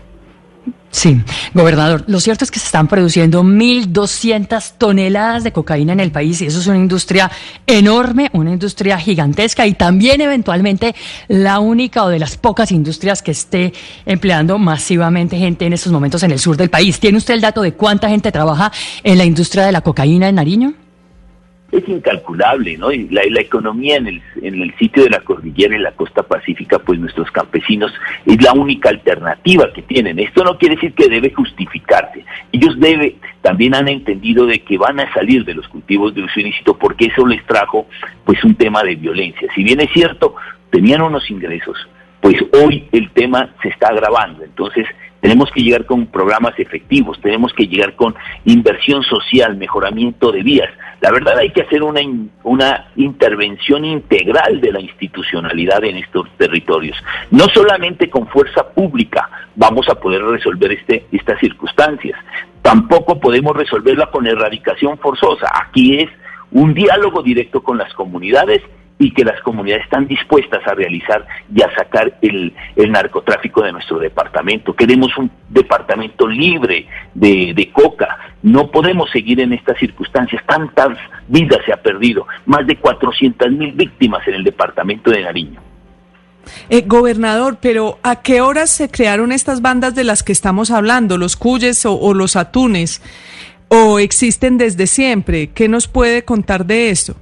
Sí, 0.92 1.22
gobernador, 1.54 2.04
lo 2.08 2.20
cierto 2.20 2.44
es 2.44 2.50
que 2.50 2.60
se 2.60 2.66
están 2.66 2.88
produciendo 2.88 3.44
1.200 3.44 4.74
toneladas 4.78 5.44
de 5.44 5.52
cocaína 5.52 5.94
en 5.94 6.00
el 6.00 6.12
país 6.12 6.42
y 6.42 6.48
eso 6.48 6.60
es 6.60 6.66
una 6.66 6.78
industria 6.78 7.30
enorme, 7.68 8.32
una 8.34 8.52
industria 8.52 8.98
gigantesca 8.98 9.68
y 9.68 9.76
también 9.76 10.20
eventualmente 10.22 10.96
la 11.28 11.60
única 11.60 12.04
o 12.04 12.10
de 12.10 12.18
las 12.18 12.38
pocas 12.38 12.72
industrias 12.72 13.22
que 13.22 13.32
esté 13.32 13.72
empleando 14.06 14.58
masivamente 14.58 15.38
gente 15.38 15.68
en 15.68 15.74
estos 15.74 15.92
momentos 15.92 16.24
en 16.24 16.32
el 16.32 16.40
sur 16.40 16.58
del 16.58 16.72
país. 16.72 17.00
¿Tiene 17.00 17.20
usted 17.20 17.36
el 17.36 17.42
dato 17.42 17.62
de 17.62 17.74
cuánta 17.74 18.10
gente 18.10 18.32
trabaja 18.32 18.72
en 19.04 19.20
la 19.20 19.26
industria 19.26 19.66
de 19.66 19.72
la 19.72 19.82
cocaína 19.82 20.28
en 20.28 20.36
Nariño? 20.36 20.74
Es 21.72 21.88
incalculable, 21.88 22.78
¿no? 22.78 22.92
Y 22.92 23.08
la, 23.10 23.22
economía 23.40 23.98
en 23.98 24.08
el, 24.08 24.22
en 24.42 24.62
el 24.62 24.76
sitio 24.78 25.04
de 25.04 25.10
la 25.10 25.20
cordillera 25.20 25.76
y 25.76 25.80
la 25.80 25.92
costa 25.92 26.24
pacífica, 26.24 26.80
pues 26.80 27.00
nuestros 27.00 27.30
campesinos 27.32 27.92
es 28.26 28.42
la 28.42 28.54
única 28.54 28.90
alternativa 28.90 29.72
que 29.74 29.82
tienen. 29.84 30.20
Esto 30.20 30.44
no 30.44 30.58
quiere 30.58 30.76
decir 30.76 30.94
que 30.94 31.08
debe 31.08 31.32
justificarse. 31.32 32.26
Ellos 32.52 32.80
debe, 32.80 33.16
también 33.42 33.76
han 33.76 33.88
entendido 33.88 34.46
de 34.46 34.60
que 34.60 34.78
van 34.78 35.00
a 35.00 35.14
salir 35.14 35.46
de 35.46 35.54
los 35.54 35.68
cultivos 35.68 36.14
de 36.14 36.24
uso 36.24 36.40
ilícito 36.40 36.78
porque 36.78 37.06
eso 37.06 37.26
les 37.26 37.46
trajo 37.46 37.88
pues 38.26 38.44
un 38.44 38.56
tema 38.56 38.84
de 38.84 38.96
violencia. 38.96 39.48
Si 39.54 39.64
bien 39.64 39.80
es 39.80 39.92
cierto, 39.94 40.36
tenían 40.72 41.02
unos 41.02 41.30
ingresos, 41.30 41.78
pues 42.22 42.36
hoy 42.54 42.88
el 42.92 43.10
tema 43.12 43.50
se 43.62 43.70
está 43.70 43.90
agravando. 43.90 44.44
Entonces, 44.44 44.86
tenemos 45.22 45.50
que 45.52 45.62
llegar 45.62 45.86
con 45.86 46.08
programas 46.08 46.58
efectivos, 46.58 47.20
tenemos 47.22 47.54
que 47.54 47.68
llegar 47.68 47.96
con 47.96 48.16
inversión 48.46 49.04
social, 49.04 49.58
mejoramiento 49.58 50.32
de 50.32 50.44
vías. 50.44 50.70
La 51.02 51.12
verdad 51.12 51.38
hay 51.38 51.52
que 51.52 51.62
hacer 51.62 51.84
una, 51.84 52.02
una 52.44 52.88
intervención 52.96 53.86
integral 53.86 54.62
de 54.62 54.72
la 54.72 54.82
institucionalidad 54.82 55.84
en 55.84 55.98
estos 55.98 56.28
territorios. 56.38 56.98
No 57.32 57.46
solamente 57.54 58.10
con 58.10 58.28
fuerza 58.28 58.70
pública 58.70 59.30
vamos 59.56 59.88
a 59.90 59.96
poder 59.96 60.24
resolver 60.24 60.72
este, 60.72 61.06
estas 61.12 61.40
circunstancias, 61.40 62.18
tampoco 62.62 63.20
podemos 63.20 63.56
resolverla 63.56 64.08
con 64.08 64.28
erradicación 64.28 64.98
forzosa. 64.98 65.50
Aquí 65.54 66.00
es 66.00 66.10
un 66.52 66.74
diálogo 66.74 67.22
directo 67.22 67.62
con 67.62 67.78
las 67.78 67.94
comunidades 67.94 68.62
y 69.00 69.12
que 69.12 69.24
las 69.24 69.42
comunidades 69.42 69.86
están 69.86 70.08
dispuestas 70.08 70.62
a 70.68 70.76
realizar 70.76 71.26
y 71.56 71.62
a 71.62 71.74
sacar 71.74 72.18
el, 72.22 72.54
narcotráfico 72.76 73.64
de 73.64 73.72
nuestro 73.72 73.98
departamento. 73.98 74.76
Queremos 74.76 75.18
un 75.18 75.32
departamento 75.48 76.28
libre 76.28 76.86
de, 77.14 77.54
de, 77.56 77.72
coca. 77.72 78.18
No 78.44 78.70
podemos 78.70 79.10
seguir 79.10 79.40
en 79.40 79.54
estas 79.54 79.80
circunstancias. 79.80 80.44
Tantas 80.46 80.98
vidas 81.30 81.60
se 81.66 81.72
ha 81.72 81.78
perdido. 81.78 82.28
Más 82.46 82.68
de 82.68 82.76
400 82.76 83.50
mil 83.52 83.72
víctimas 83.72 84.28
en 84.28 84.34
el 84.34 84.44
departamento 84.44 85.12
de 85.12 85.24
Nariño. 85.24 85.62
Eh, 86.70 86.84
gobernador, 86.86 87.58
pero 87.62 88.00
¿a 88.04 88.18
qué 88.18 88.42
horas 88.42 88.70
se 88.70 88.90
crearon 88.90 89.32
estas 89.32 89.62
bandas 89.62 89.96
de 89.96 90.04
las 90.04 90.24
que 90.24 90.34
estamos 90.34 90.72
hablando, 90.72 91.18
los 91.18 91.38
cuyes 91.38 91.86
o, 91.86 91.94
o 91.98 92.14
los 92.14 92.36
atunes? 92.36 93.02
¿O 93.70 94.00
existen 94.00 94.58
desde 94.58 94.88
siempre? 94.88 95.52
¿Qué 95.52 95.70
nos 95.70 95.88
puede 95.88 96.26
contar 96.26 96.66
de 96.66 96.90
esto? 96.90 97.16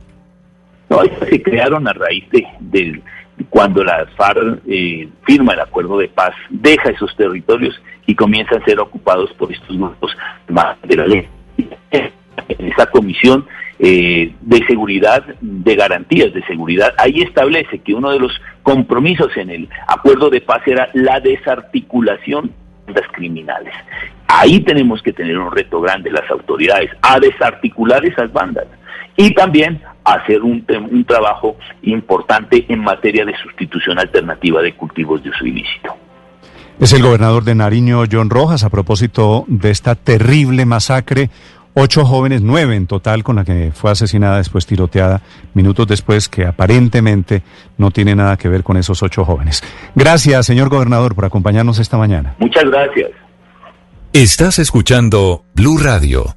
No, 0.90 1.02
se 1.04 1.42
crearon 1.42 1.88
a 1.88 1.94
raíz 1.94 2.26
de, 2.30 3.02
cuando 3.50 3.84
la 3.84 4.06
FARC 4.16 4.62
eh, 4.68 5.10
firma 5.24 5.54
el 5.54 5.60
acuerdo 5.60 5.98
de 5.98 6.08
paz, 6.08 6.34
deja 6.50 6.90
esos 6.90 7.16
territorios 7.16 7.80
y 8.06 8.16
comienzan 8.16 8.62
a 8.62 8.66
ser 8.66 8.80
ocupados 8.80 9.32
por 9.34 9.52
estos 9.52 9.78
grupos 9.78 10.16
más 10.48 10.78
de 10.84 10.96
la 10.96 11.08
ley. 11.08 11.28
En 11.92 12.68
esa 12.72 12.86
comisión 12.86 13.46
eh, 13.80 14.34
de 14.42 14.66
seguridad, 14.66 15.24
de 15.42 15.76
garantías 15.76 16.34
de 16.34 16.44
seguridad, 16.46 16.94
ahí 16.98 17.22
establece 17.22 17.80
que 17.80 17.94
uno 17.94 18.12
de 18.12 18.20
los 18.20 18.40
compromisos 18.64 19.36
en 19.36 19.50
el 19.50 19.70
acuerdo 19.88 20.30
de 20.30 20.42
paz 20.42 20.62
era 20.66 20.90
la 20.94 21.20
desarticulación 21.20 22.52
bandas 22.88 23.06
criminales. 23.12 23.74
Ahí 24.28 24.60
tenemos 24.62 25.02
que 25.02 25.14
tener 25.14 25.38
un 25.38 25.52
reto 25.52 25.82
grande 25.82 26.10
las 26.10 26.30
autoridades, 26.30 26.90
a 27.02 27.20
desarticular 27.20 28.06
esas 28.06 28.32
bandas 28.32 28.68
y 29.18 29.34
también 29.34 29.82
hacer 30.06 30.44
un, 30.44 30.66
un 30.90 31.04
trabajo 31.04 31.58
importante 31.82 32.66
en 32.70 32.80
materia 32.80 33.26
de 33.26 33.36
sustitución 33.44 34.00
alternativa 34.00 34.62
de 34.62 34.74
cultivos 34.76 35.22
de 35.24 35.32
uso 35.32 35.46
ilícito. 35.46 35.94
Es 36.80 36.94
el 36.94 37.02
gobernador 37.02 37.44
de 37.44 37.56
Nariño, 37.56 38.04
John 38.10 38.30
Rojas, 38.30 38.64
a 38.64 38.70
propósito 38.70 39.46
de 39.48 39.72
esta 39.72 39.96
terrible 39.96 40.66
masacre. 40.66 41.32
Ocho 41.74 42.06
jóvenes, 42.06 42.42
nueve 42.42 42.76
en 42.76 42.88
total, 42.88 43.24
con 43.24 43.36
la 43.36 43.44
que 43.44 43.72
fue 43.74 43.92
asesinada, 43.92 44.38
después 44.38 44.66
tiroteada, 44.66 45.22
minutos 45.54 45.88
después, 45.88 46.30
que 46.30 46.46
aparentemente 46.46 47.44
no 47.78 47.92
tiene 47.92 48.16
nada 48.16 48.38
que 48.38 48.48
ver 48.48 48.64
con 48.64 48.78
esos 48.78 49.02
ocho 49.04 49.26
jóvenes. 49.26 49.64
Gracias, 49.96 50.46
señor 50.46 50.70
gobernador, 50.70 51.16
por 51.16 51.26
acompañarnos 51.26 51.80
esta 51.80 51.98
mañana. 51.98 52.36
Muchas 52.40 52.66
gracias. 52.66 53.10
Estás 54.14 54.58
escuchando 54.60 55.44
Blue 55.54 55.78
Radio. 55.78 56.37